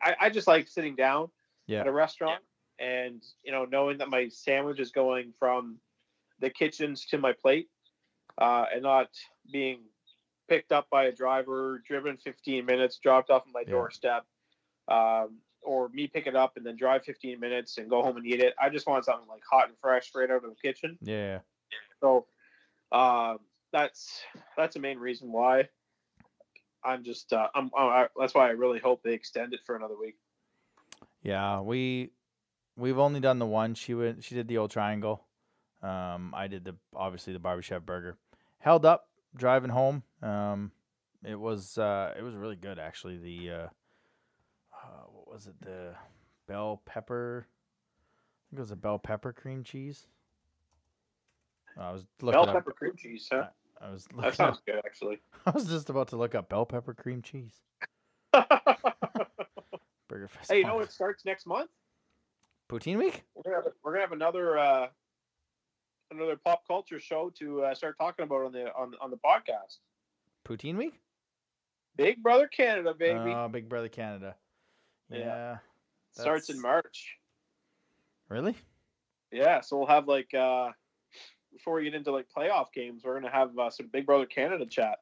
[0.00, 1.30] I, I just like sitting down
[1.66, 1.80] Yeah.
[1.80, 2.42] at a restaurant
[2.78, 5.78] and you know knowing that my sandwich is going from
[6.42, 7.70] the kitchens to my plate
[8.36, 9.08] uh, and not
[9.50, 9.78] being
[10.48, 13.70] picked up by a driver, driven 15 minutes, dropped off at my Yeah.
[13.70, 14.26] doorstep,
[14.88, 18.26] um, or me pick it up and then drive 15 minutes and go home and
[18.26, 18.54] eat it.
[18.60, 20.98] I just want something like hot and fresh, straight out of the kitchen.
[21.00, 21.38] Yeah.
[22.00, 22.26] So
[22.90, 23.38] um,
[23.72, 24.20] that's
[24.56, 25.68] that's the main reason why.
[26.84, 29.96] I'm just uh, I'm, I, that's why I really hope they extend it for another
[29.96, 30.16] week.
[31.22, 32.10] Yeah, we
[32.76, 33.74] we've only done the one.
[33.74, 35.24] She went she did the old triangle.
[35.82, 38.16] Um I did the obviously the barbie chef burger.
[38.58, 40.02] Held up driving home.
[40.22, 40.70] Um
[41.24, 43.16] it was uh it was really good actually.
[43.18, 43.66] The uh,
[44.74, 45.54] uh what was it?
[45.60, 45.94] The
[46.46, 50.06] bell pepper I think it was a bell pepper cream cheese.
[51.78, 53.46] I was looking Bell up, pepper cream cheese, huh?
[53.80, 55.20] I was That sounds up, good, actually.
[55.46, 57.62] I was just about to look up bell pepper cream cheese.
[58.32, 60.50] Burger Fest.
[60.50, 61.70] hey, you know it starts next month.
[62.68, 63.24] Poutine week?
[63.34, 64.86] We're gonna have, we're gonna have another uh,
[66.14, 69.78] another pop culture show to uh, start talking about on the on on the podcast.
[70.44, 71.00] Poutine week?
[71.96, 74.34] Big Brother Canada, baby, Oh, Big Brother Canada.
[75.10, 75.18] Yeah.
[75.18, 75.56] Yeah.
[76.12, 77.16] starts in March.
[78.28, 78.56] Really?
[79.30, 80.70] Yeah, so we'll have like uh,
[81.52, 84.66] before we get into like playoff games, we're gonna have uh, some Big Brother Canada
[84.66, 84.98] chat.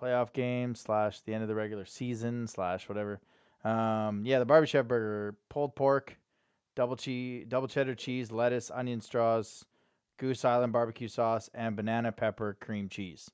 [0.00, 3.20] Playoff game slash the end of the regular season slash whatever.
[3.62, 6.16] Um, yeah, the barbie burger, pulled pork,
[6.74, 9.64] double cheese, double cheddar cheese, lettuce, onion straws,
[10.16, 13.30] Goose Island barbecue sauce, and banana pepper cream cheese.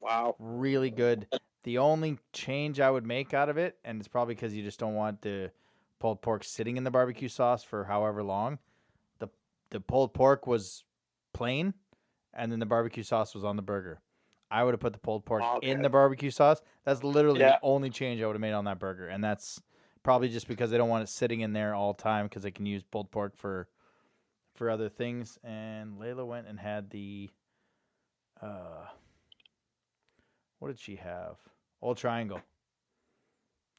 [0.00, 0.36] Wow.
[0.38, 1.28] Really good.
[1.64, 4.80] The only change I would make out of it, and it's probably because you just
[4.80, 5.52] don't want the
[6.00, 8.58] pulled pork sitting in the barbecue sauce for however long.
[9.20, 9.28] The
[9.70, 10.84] the pulled pork was
[11.32, 11.74] plain,
[12.34, 14.00] and then the barbecue sauce was on the burger.
[14.50, 16.60] I would have put the pulled pork in the barbecue sauce.
[16.84, 17.50] That's literally Yeah.
[17.50, 19.62] the only change I would have made on that burger, and that's
[20.02, 22.66] probably just because they don't want it sitting in there all time because they can
[22.66, 23.68] use pulled pork for
[24.54, 25.38] for other things.
[25.44, 27.30] And Layla went and had the
[28.40, 28.86] uh,
[30.58, 31.36] what did she have?
[31.80, 32.40] Old Triangle.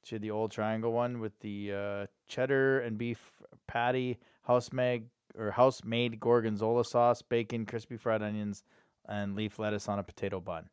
[0.04, 5.06] She had the old triangle one with the uh, cheddar and beef patty, house made
[5.38, 8.64] or house made gorgonzola sauce, bacon, crispy fried onions,
[9.08, 10.70] and leaf lettuce on a potato bun.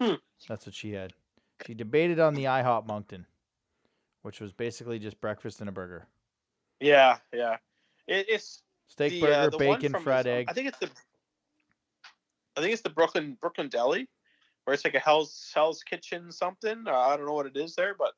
[0.00, 0.14] Hmm.
[0.48, 1.14] That's what she had.
[1.66, 3.26] She debated on the IHOP Moncton,
[4.22, 6.06] which was basically just breakfast and a burger.
[6.80, 7.56] Yeah, yeah.
[8.06, 10.46] It, it's Steak the, burger, uh, bacon, fried egg.
[10.48, 10.90] I think it's the.
[12.56, 14.08] I think it's the Brooklyn Brooklyn Deli,
[14.64, 16.84] where it's like a Hell's Hell's Kitchen something.
[16.86, 18.12] Uh, I don't know what it is there, but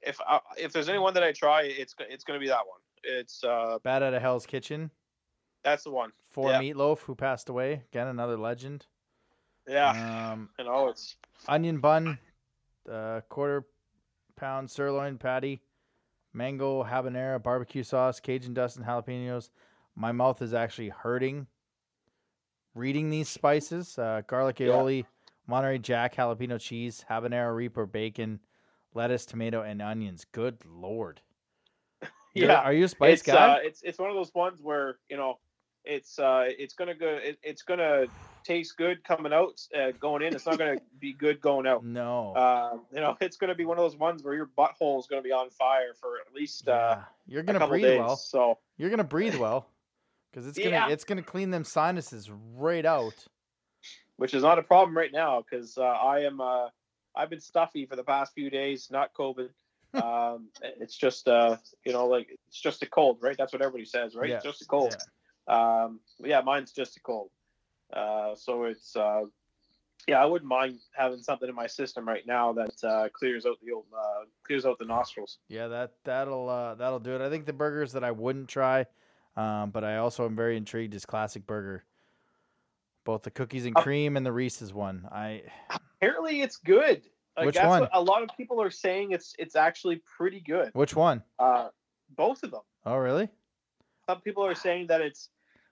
[0.00, 2.80] if I, if there's anyone that I try, it's it's gonna be that one.
[3.02, 4.90] It's uh Bat out of Hell's Kitchen.
[5.64, 6.12] that's the one.
[6.30, 6.60] For Yeah.
[6.60, 7.82] Meatloaf, who passed away.
[7.92, 8.86] Again, another legend.
[9.66, 12.18] Yeah, Um, you know it's onion bun,
[12.90, 13.66] uh, quarter
[14.34, 15.60] pound sirloin patty,
[16.32, 19.50] mango habanero barbecue sauce, Cajun dust and jalapenos.
[19.98, 21.48] My mouth is actually hurting
[22.74, 24.68] reading these spices: uh, garlic Yeah.
[24.68, 25.04] aioli,
[25.48, 28.38] Monterey Jack jalapeno cheese, habanero reaper bacon,
[28.94, 30.24] lettuce, tomato, and onions.
[30.30, 31.20] Good lord!
[32.34, 32.60] You're- yeah.
[32.60, 33.54] are you a spice it's, guy?
[33.54, 35.40] Uh, it's it's one of those ones where you know
[35.84, 38.06] it's uh it's gonna go it, it's gonna
[38.44, 40.32] taste good coming out uh, going in.
[40.32, 41.84] It's not gonna be good going out.
[41.84, 42.36] no.
[42.36, 45.06] Um, you know, it's going to be one of those ones where your butthole is
[45.06, 47.02] going to be on fire for at least uh, Yeah.
[47.26, 47.98] You're gonna breathe days.
[47.98, 48.16] well.
[48.16, 49.66] So You're gonna breathe well,
[50.30, 50.88] because it's gonna Yeah.
[50.88, 53.26] it's gonna clean them sinuses right out.
[54.16, 56.68] which is not a problem right now because uh, I am uh,
[57.14, 59.50] I've been stuffy for the past few days, not COVID.
[60.02, 63.36] um, it's just uh, you know like it's just a cold, right?
[63.38, 64.28] That's what everybody says, right?
[64.28, 64.96] Yeah, It's just a cold.
[65.46, 67.30] Um, yeah, mine's just a cold.
[67.92, 69.22] Uh, so it's uh,
[70.06, 73.56] yeah, I wouldn't mind having something in my system right now that uh, clears out
[73.64, 75.38] the old uh, clears out the nostrils.
[75.48, 77.20] Yeah, that that'll uh, that'll do it.
[77.22, 78.84] I think the burgers that I wouldn't try,
[79.38, 81.84] um, but I also am very intrigued is classic burger.
[83.04, 85.08] Both the cookies and Uh, cream and the Reese's one.
[85.10, 87.02] I Apparently, it's good.
[87.36, 87.80] Like, Which that's one?
[87.82, 90.70] What a lot of people are saying it's it's actually pretty good.
[90.74, 91.22] which one?
[91.38, 91.68] Uh,
[92.10, 92.62] both of them.
[92.84, 93.28] Oh, really?
[94.06, 95.30] Some people are saying that it's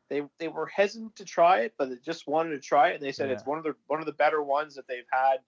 [0.09, 3.03] they they were hesitant to try it, but they just wanted to try it, and
[3.03, 5.39] they said it's one of the one of the better ones that they've had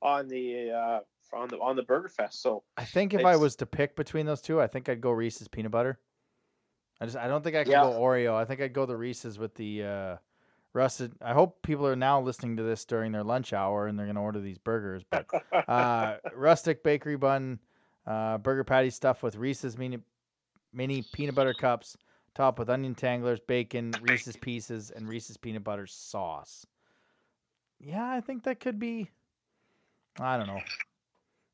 [0.00, 1.00] on the uh,
[1.36, 2.40] on the on the Burger Fest.
[2.40, 5.10] So I think if I was to pick between those two, I think I'd go
[5.10, 5.98] Reese's peanut butter.
[7.00, 7.82] I just I don't think I could Yeah.
[7.82, 8.34] go Oreo.
[8.34, 10.16] I think I'd go the Reese's with the uh,
[10.72, 11.12] rusted.
[11.22, 14.22] I hope people are now listening to this during their lunch hour and they're gonna
[14.22, 15.02] order these burgers.
[15.08, 15.26] But
[15.68, 17.60] uh, rustic bakery bun,
[18.06, 19.98] uh, burger patty stuffed with Reese's mini
[20.72, 21.96] mini peanut butter cups,
[22.34, 26.66] topped with onion tanglers, bacon, Reese's pieces, and Reese's peanut butter sauce.
[27.80, 29.08] Yeah, I think that could be.
[30.20, 30.60] I don't know.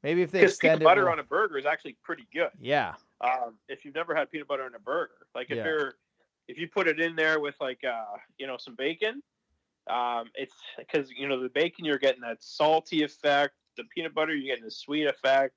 [0.02, 2.48] Maybe if they extend peanut butter more- on a burger is actually pretty good.
[2.58, 5.64] yeah, Um, if you've never had peanut butter in a burger, like if Yeah.
[5.64, 5.94] you're
[6.46, 9.22] if you put it in there with like uh, you know some bacon,
[9.88, 13.54] um, it's because you know the bacon you're getting that salty effect.
[13.76, 15.54] The peanut butter you're getting the sweet effect.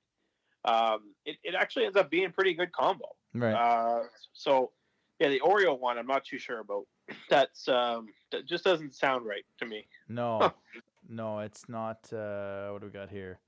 [0.64, 3.06] Um, it, it actually ends up being a pretty good combo.
[3.34, 3.54] right.
[3.54, 4.72] Uh, so
[5.20, 6.86] yeah, the Oreo one I'm not too sure about.
[7.30, 9.86] That's um, that just doesn't sound right to me.
[10.08, 10.52] No,
[11.08, 12.10] no, it's not.
[12.12, 13.38] Uh, what do we got here?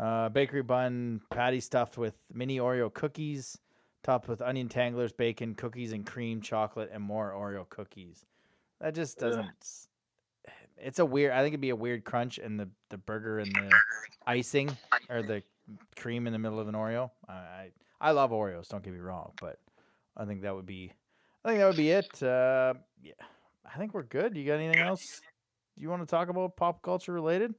[0.00, 3.58] Uh, bakery bun patty stuffed with mini Oreo cookies,
[4.02, 8.24] topped with onion tanglers, bacon, cookies, and cream, chocolate, and more Oreo cookies.
[8.80, 9.50] That just doesn't.
[9.60, 9.88] s-
[10.78, 11.32] It's a weird.
[11.32, 13.70] I think it'd be a weird crunch, and the the burger and the
[14.26, 14.70] icing
[15.10, 15.42] or the
[15.96, 17.10] cream in the middle of an Oreo.
[17.28, 17.70] I I,
[18.00, 18.68] I love Oreos.
[18.68, 19.58] Don't get me wrong, but
[20.16, 20.92] I think that would be.
[21.44, 22.22] I think that would be it.
[22.22, 22.72] Uh,
[23.02, 23.12] yeah,
[23.70, 24.34] I think we're good.
[24.34, 25.20] You got anything else
[25.76, 27.54] you want to talk about pop culture related?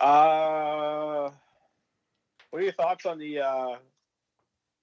[0.00, 1.30] Uh,
[2.50, 3.40] what are your thoughts on the?
[3.40, 3.76] Uh,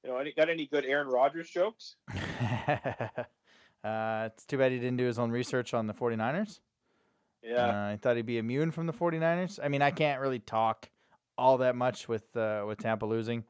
[0.03, 1.95] you know, any, got any good Aaron Rodgers jokes?
[2.13, 3.15] uh,
[4.25, 6.59] it's too bad he didn't do his own research on the 49ers.
[7.43, 7.67] Yeah.
[7.67, 9.59] Uh, I thought he'd be immune from the 49ers.
[9.63, 10.89] I mean, I can't really talk
[11.37, 13.43] all that much with uh, with Tampa losing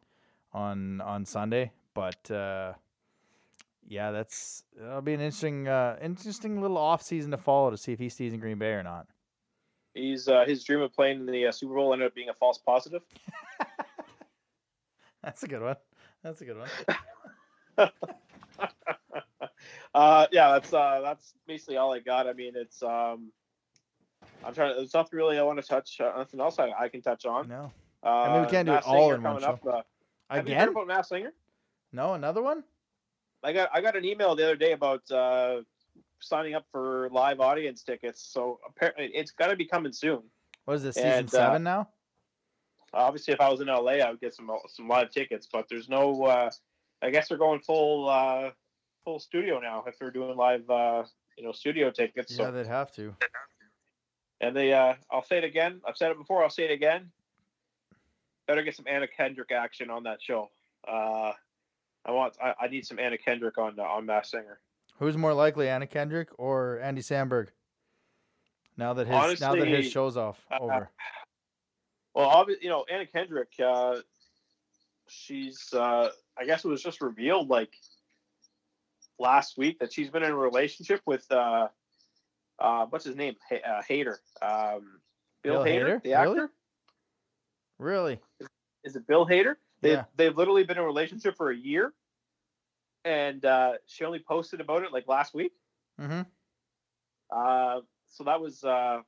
[0.53, 2.73] on on Sunday, but uh,
[3.87, 7.91] yeah, that's that'll be an interesting uh, interesting little off season to follow to see
[7.91, 9.07] if he stays in Green Bay or not.
[9.93, 12.33] He's uh, his dream of playing in the uh, Super Bowl ended up being a
[12.33, 13.01] false positive.
[15.23, 15.75] That's a good one.
[16.23, 16.69] That's a good one.
[19.93, 22.27] uh, yeah, that's uh, that's basically all I got.
[22.27, 23.31] I mean, it's um,
[24.43, 24.71] I'm trying.
[24.71, 25.99] To, there's nothing really I want to touch.
[25.99, 27.47] Uh, nothing else I, I can touch on.
[27.47, 27.71] No,
[28.03, 29.81] Uh, mean, we can't do it all Singer in one coming Up, uh,
[30.35, 30.69] have you heard again?
[30.69, 31.33] about Masked Singer?
[31.91, 32.63] No, another one.
[33.43, 35.61] I got I got an email the other day about uh,
[36.21, 38.21] signing up for live audience tickets.
[38.31, 40.21] So apparently, it's got to be coming soon.
[40.65, 41.89] What is this season And, uh, seven now?
[42.93, 45.47] Obviously, if I was in LA, I would get some some live tickets.
[45.51, 46.23] But there's no.
[46.23, 46.49] Uh,
[47.01, 48.51] I guess they're going full uh,
[49.03, 51.03] full studio now if they're doing live uh,
[51.37, 52.31] you know studio tickets.
[52.31, 53.15] Yeah, So they'd have to.
[54.41, 55.81] and they uh, I'll say it again.
[55.87, 56.43] I've said it before.
[56.43, 57.11] I'll say it again.
[58.47, 60.49] Better get some Anna Kendrick action on that show.
[60.87, 61.31] Uh,
[62.05, 62.33] I want.
[62.43, 64.59] I, I need some Anna Kendrick on uh, on Masked Singer.
[65.01, 67.47] Who's more likely, Anna Kendrick or Andy Samberg?
[68.77, 70.91] Now that his now that his show's off uh, over.
[72.13, 73.49] Well, obviously, you know Anna Kendrick.
[73.59, 73.95] Uh,
[75.09, 75.73] she's.
[75.73, 77.73] Uh, I guess it was just revealed like
[79.17, 81.25] last week that she's been in a relationship with.
[81.31, 81.69] Uh,
[82.59, 83.33] uh, what's his name?
[83.51, 84.19] H- uh, Hater.
[84.39, 84.99] Um,
[85.41, 86.03] Bill, Bill Hader, Hader?
[86.03, 86.51] the actor.
[87.79, 88.19] Really?
[88.39, 88.49] Really?
[88.83, 89.55] Is it Bill Hader?
[89.81, 90.03] They Yeah.
[90.15, 91.91] they've literally been in a relationship for a year,
[93.05, 95.53] and uh, she only posted about it like last week.
[95.99, 96.21] Mm-hmm.
[97.31, 98.63] Uh, so that was.
[98.63, 99.01] Uh,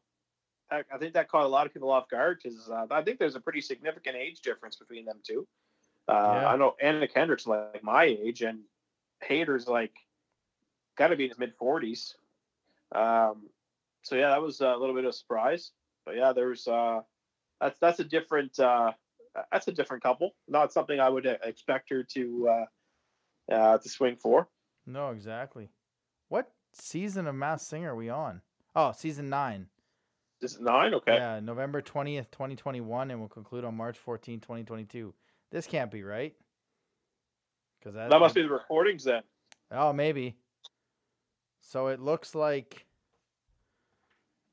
[0.72, 3.20] I, I think that caught a lot of people off guard because uh, I think
[3.20, 5.48] there's a pretty significant age difference between them two.
[6.08, 6.48] Uh, Yeah.
[6.48, 8.60] I know Anna Kendrick's like my age, and
[9.28, 9.94] Hader's like
[10.98, 12.16] got to be in his mid 40s.
[12.94, 13.50] Um,
[14.04, 15.72] so yeah, that was a little bit of a surprise.
[16.06, 17.02] But yeah, there's uh,
[17.62, 18.92] that's that's a different uh,
[19.52, 20.32] that's a different couple.
[20.48, 22.66] Not something I would expect her to
[23.52, 24.48] uh, to swing for.
[24.86, 25.70] No, exactly.
[26.30, 28.42] What season of Masked Singer are we on?
[28.76, 29.68] Oh, season nine.
[30.42, 31.16] This is nine, okay.
[31.16, 35.14] Yeah, November twentieth, twenty twenty one, and we'll conclude on March 14th, 2022.
[35.52, 36.34] This can't be right.
[37.80, 39.22] Because that, That must be the recordings then.
[39.72, 40.36] Oh, maybe.
[41.62, 42.86] So it looks like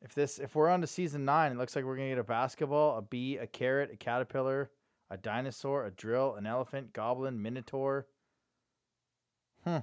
[0.02, 2.24] if this if we're on to season nine, it looks like we're gonna get a
[2.24, 4.70] basketball, a bee, a carrot, a caterpillar,
[5.10, 8.06] a dinosaur, a drill, an elephant, goblin, minotaur.
[9.64, 9.78] Hmm.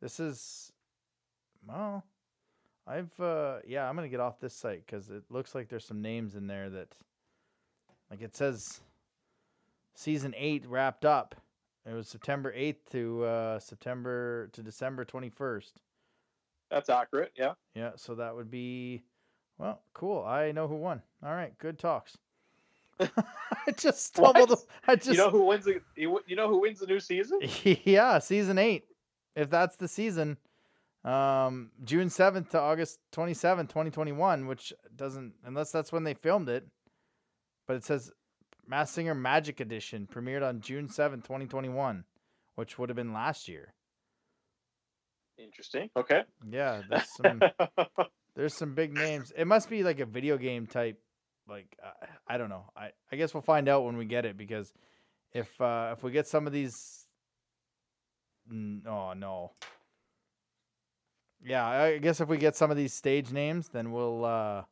[0.00, 0.72] This is
[1.66, 2.04] well.
[2.86, 6.02] I've uh yeah, I'm gonna get off this site because it looks like there's some
[6.02, 6.94] names in there that
[8.10, 8.80] like it says
[9.94, 11.34] season eight wrapped up.
[11.86, 15.72] It was September 8th to uh, September to December 21st.
[16.70, 17.32] That's accurate.
[17.36, 17.54] Yeah.
[17.74, 19.02] Yeah, so that would be
[19.58, 20.24] well, cool.
[20.24, 21.02] I know who won.
[21.22, 22.16] All right, good talks.
[23.66, 24.50] I just stumbled.
[24.50, 24.64] What?
[24.86, 27.40] I just you know who wins the you, you know who wins the new season?
[27.64, 28.84] yeah, season eight.
[29.36, 30.38] If that's the season,
[31.04, 36.66] um, June 7th to August 27th, 2021, which doesn't unless that's when they filmed it.
[37.66, 38.10] But it says
[38.66, 42.04] Masked Singer Magic Edition premiered on June seventh, 2021,
[42.56, 43.74] which would have been last year.
[45.38, 45.88] Interesting.
[45.96, 46.24] Okay.
[46.50, 47.40] Yeah, there's some
[48.36, 49.32] there's some big names.
[49.36, 51.00] It must be like a video game type
[51.50, 52.64] like uh, I don't know.
[52.76, 54.72] I I guess we'll find out when we get it because
[55.32, 57.06] if uh if we get some of these
[58.50, 59.52] oh no.
[61.44, 64.62] Yeah, I guess if we get some of these stage names, then we'll uh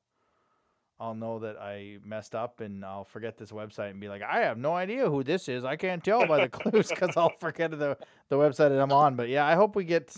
[1.01, 4.41] I'll know that I messed up and I'll forget this website and be like, I
[4.41, 5.65] have no idea who this is.
[5.65, 7.97] I can't tell by the clues because I'll forget the
[8.29, 9.17] the website that I'm on.
[9.17, 10.15] But yeah, I hope we get.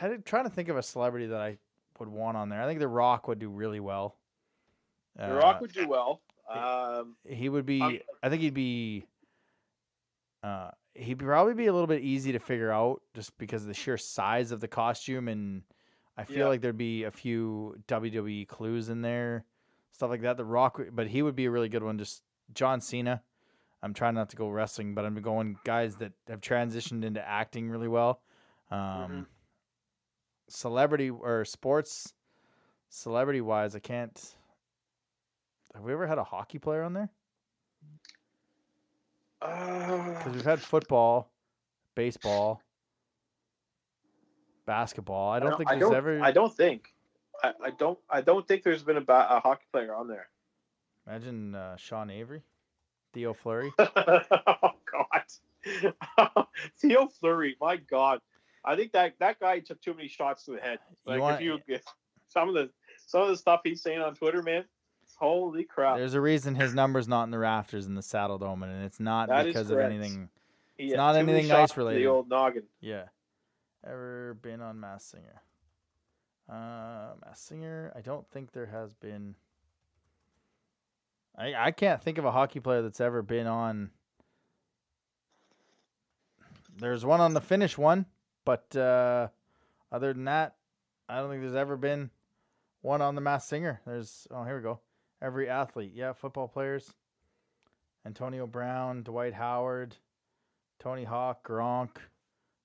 [0.00, 1.58] I'm trying to think of a celebrity that I
[1.98, 2.62] would want on there.
[2.62, 4.14] I think The Rock would do really well.
[5.18, 6.20] The Rock would do well.
[6.48, 7.80] Um, he would be.
[7.82, 9.04] I'm- I think he'd be.
[10.42, 13.74] Uh, he'd probably be a little bit easy to figure out just because of the
[13.74, 15.62] sheer size of the costume, and
[16.16, 16.46] I feel Yeah.
[16.48, 19.44] like there'd be a few WWE clues in there,
[19.92, 20.36] stuff like that.
[20.36, 21.98] The Rock, but he would be a really good one.
[21.98, 22.22] Just
[22.54, 23.22] John Cena.
[23.82, 27.68] I'm trying not to go wrestling, but I'm going guys that have transitioned into acting
[27.70, 28.22] really well.
[28.70, 29.26] Um, Mhm.
[30.48, 32.14] Celebrity or sports,
[32.88, 34.36] celebrity wise, I can't.
[35.74, 37.10] Have we ever had a hockey player on there?
[39.40, 41.30] Because uh, we've had football,
[41.94, 42.60] baseball,
[44.66, 45.30] basketball.
[45.30, 46.20] I don't, think I there's don't, ever.
[46.20, 46.92] I don't think.
[47.42, 47.98] I, I don't.
[48.10, 50.28] I don't think there's been a, ba- a hockey player on there.
[51.06, 52.42] Imagine uh, Sean Avery,
[53.14, 53.72] Theo Fleury.
[53.78, 56.44] oh God,
[56.80, 57.56] Theo Fleury.
[57.60, 58.20] My God,
[58.64, 60.80] I think that that guy took too many shots to the head.
[61.06, 61.78] You Like want- if you
[62.26, 62.70] some of the
[63.06, 64.64] some of the stuff he's saying on Twitter, man.
[65.18, 65.96] Holy crap!
[65.96, 69.28] There's a reason his number's not in the rafters in the Saddledome, and it's not
[69.28, 70.28] That because of anything.
[70.76, 72.62] He it's not anything ice to The old noggin.
[72.80, 73.04] Yeah.
[73.84, 75.42] Ever been on Masked Singer?
[76.48, 77.92] Uh, Masked Singer.
[77.96, 79.34] I don't think there has been.
[81.36, 83.90] I I can't think of a hockey player that's ever been on.
[86.76, 88.06] There's one on the Finnish one,
[88.44, 89.28] but uh,
[89.90, 90.54] other than that,
[91.08, 92.10] I don't think there's ever been
[92.82, 93.80] one on the Masked Singer.
[93.84, 94.78] There's oh here we go.
[95.20, 96.92] Every athlete, yeah, football players.
[98.06, 99.96] Antonio Brown, Dwight Howard,
[100.78, 101.90] Tony Hawk, Gronk,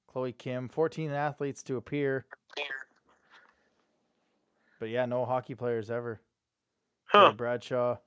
[0.08, 2.26] Chloe Kim, 14 athletes to appear.
[4.80, 6.22] But yeah, no hockey players ever.
[7.06, 7.32] Huh?
[7.34, 7.98] Bradshaw.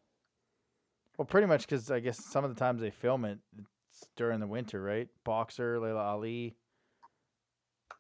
[1.17, 3.39] Well, pretty much because I guess some of the times they film it,
[3.91, 5.09] it's during the winter, right?
[5.25, 6.55] Boxer, Laila Ali,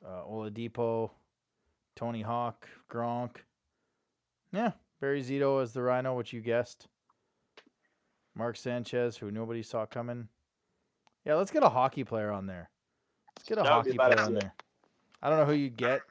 [0.04, 1.10] uh, Oladipo,
[1.94, 3.36] Tony Hawk, Gronk.
[4.52, 6.88] Yeah, Barry Zito as the Rhino, which you guessed.
[8.34, 10.28] Mark Sanchez, who nobody saw coming.
[11.24, 12.70] Yeah, let's get a hockey player on there.
[13.38, 14.52] Let's get a That would hockey player on there.
[15.22, 16.02] I don't know who you'd get.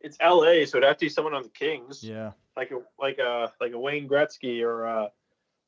[0.00, 2.32] It's L.A., so it'd have to be someone on the Kings, Yeah.
[2.56, 5.08] like a like a like a Wayne Gretzky or uh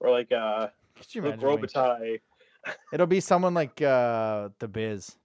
[0.00, 2.20] or like a Could you Luc Robitaille.
[2.92, 5.16] It'll be someone like uh the Biz,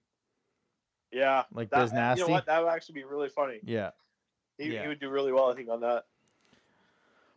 [1.12, 2.20] Yeah, like that, Biz Nasty.
[2.22, 2.46] You know what?
[2.46, 3.60] That would actually be really funny.
[3.62, 3.90] Yeah,
[4.58, 4.82] He, Yeah.
[4.82, 6.04] he would do really well, I think, on that.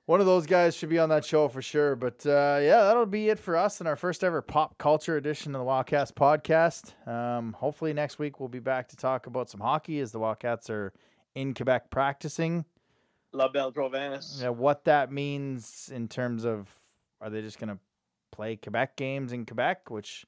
[0.06, 1.96] one of those guys should be on that show for sure.
[1.96, 5.54] But uh, yeah, that'll be it for us in our first ever pop culture edition
[5.54, 6.94] of the Wildcast podcast.
[7.08, 10.70] Um, hopefully next week we'll be back to talk about some hockey as the Wildcats
[10.70, 10.94] are
[11.36, 12.64] in Quebec practicing.
[13.34, 14.40] La Belle Province.
[14.42, 16.70] Yeah, what that means in terms of
[17.20, 17.78] are they just going to
[18.32, 20.26] play Quebec games in Quebec, which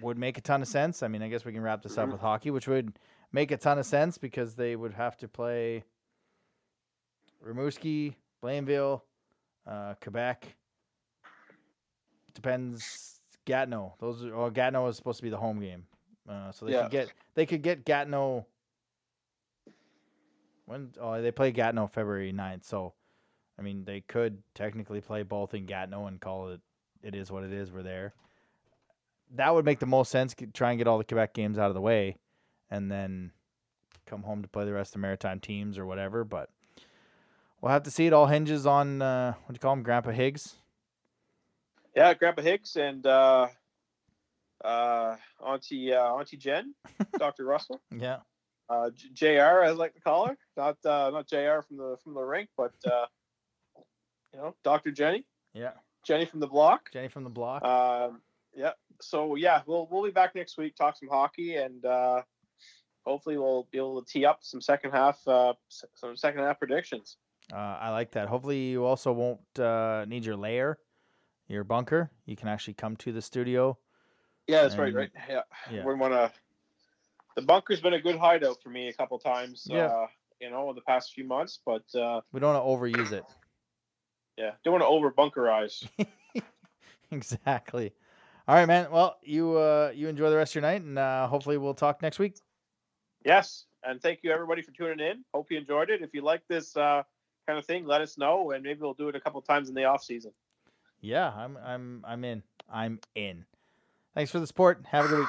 [0.00, 1.02] would make a ton of sense.
[1.02, 2.92] I mean, I guess we can wrap this up with hockey, which would
[3.32, 5.84] make a ton of sense because they would have to play
[7.46, 9.02] Rimouski, Blainville,
[9.66, 10.54] uh, Quebec.
[12.34, 13.94] Depends Gatineau.
[13.98, 15.86] Those are, well, Gatineau is supposed to be the home game,
[16.28, 16.82] uh, so they Yeah.
[16.82, 18.46] could get they could get Gatineau.
[20.64, 22.94] When oh they play Gatineau February 9th, so
[23.58, 26.60] I mean they could technically play both in Gatineau and call it
[27.02, 27.70] it is what it is.
[27.72, 28.14] We're there.
[29.34, 30.34] That would make the most sense.
[30.54, 32.16] Try and get all the Quebec games out of the way,
[32.72, 33.30] and then
[34.06, 36.24] come home to play the rest of the Maritime teams or whatever.
[36.24, 36.48] But
[37.60, 38.06] we'll have to see.
[38.06, 40.54] It all hinges on uh, what do you call him, Grandpa Higgs.
[41.94, 43.48] Yeah, Grandpa Higgs and uh,
[44.64, 45.16] uh,
[45.46, 46.74] Auntie uh, Auntie Jen,
[47.18, 47.44] Dr.
[47.44, 48.20] Russell, Yeah,
[48.70, 49.62] uh, J- Jr.
[49.64, 51.60] I like to call her, not uh, not Jr.
[51.68, 53.04] from the from the rink, but uh,
[54.32, 54.90] you know, Dr.
[54.90, 55.72] Jenny, yeah.
[56.06, 56.90] Jenny from the block.
[56.92, 57.62] Jenny from the block.
[57.62, 58.22] Um,
[58.56, 58.72] yeah.
[59.02, 62.22] So yeah, we'll we'll be back next week, talk some hockey, and uh,
[63.04, 65.52] hopefully we'll be able to tee up some second half uh,
[65.94, 67.16] some second half predictions.
[67.52, 68.28] Uh, I like that.
[68.28, 70.78] Hopefully, you also won't uh, need your layer,
[71.48, 72.10] your bunker.
[72.24, 73.76] You can actually come to the studio.
[74.46, 74.88] Yeah, that's right.
[74.88, 75.10] And- Right.
[75.28, 75.40] Yeah.
[75.70, 75.84] yeah.
[75.84, 76.32] We want to.
[77.36, 79.66] The bunker's been a good hideout for me a couple times.
[79.68, 79.86] Yeah.
[79.86, 80.06] Uh,
[80.40, 83.24] you know, in the past few months, but uh, We don't want to overuse it.
[84.36, 85.86] Yeah, don't want to over bunkerize.
[87.10, 87.92] exactly.
[88.48, 88.90] All right, man.
[88.90, 92.02] Well, you uh, you enjoy the rest of your night, and uh, hopefully we'll talk
[92.02, 92.36] next week.
[93.24, 95.24] Yes, and thank you everybody for tuning in.
[95.34, 96.02] Hope you enjoyed it.
[96.02, 97.02] If you like this uh,
[97.46, 99.74] kind of thing, let us know, and maybe we'll do it a couple times in
[99.74, 100.32] the off season.
[101.00, 102.42] Yeah, I'm I'm I'm in.
[102.72, 103.44] I'm in.
[104.14, 104.84] Thanks for the support.
[104.90, 105.28] Have a good week.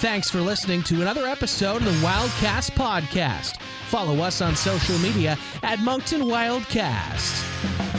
[0.00, 3.60] Thanks for listening to another episode of the Wildcast Podcast.
[3.88, 7.98] Follow us on social media at Moncton Wildcast.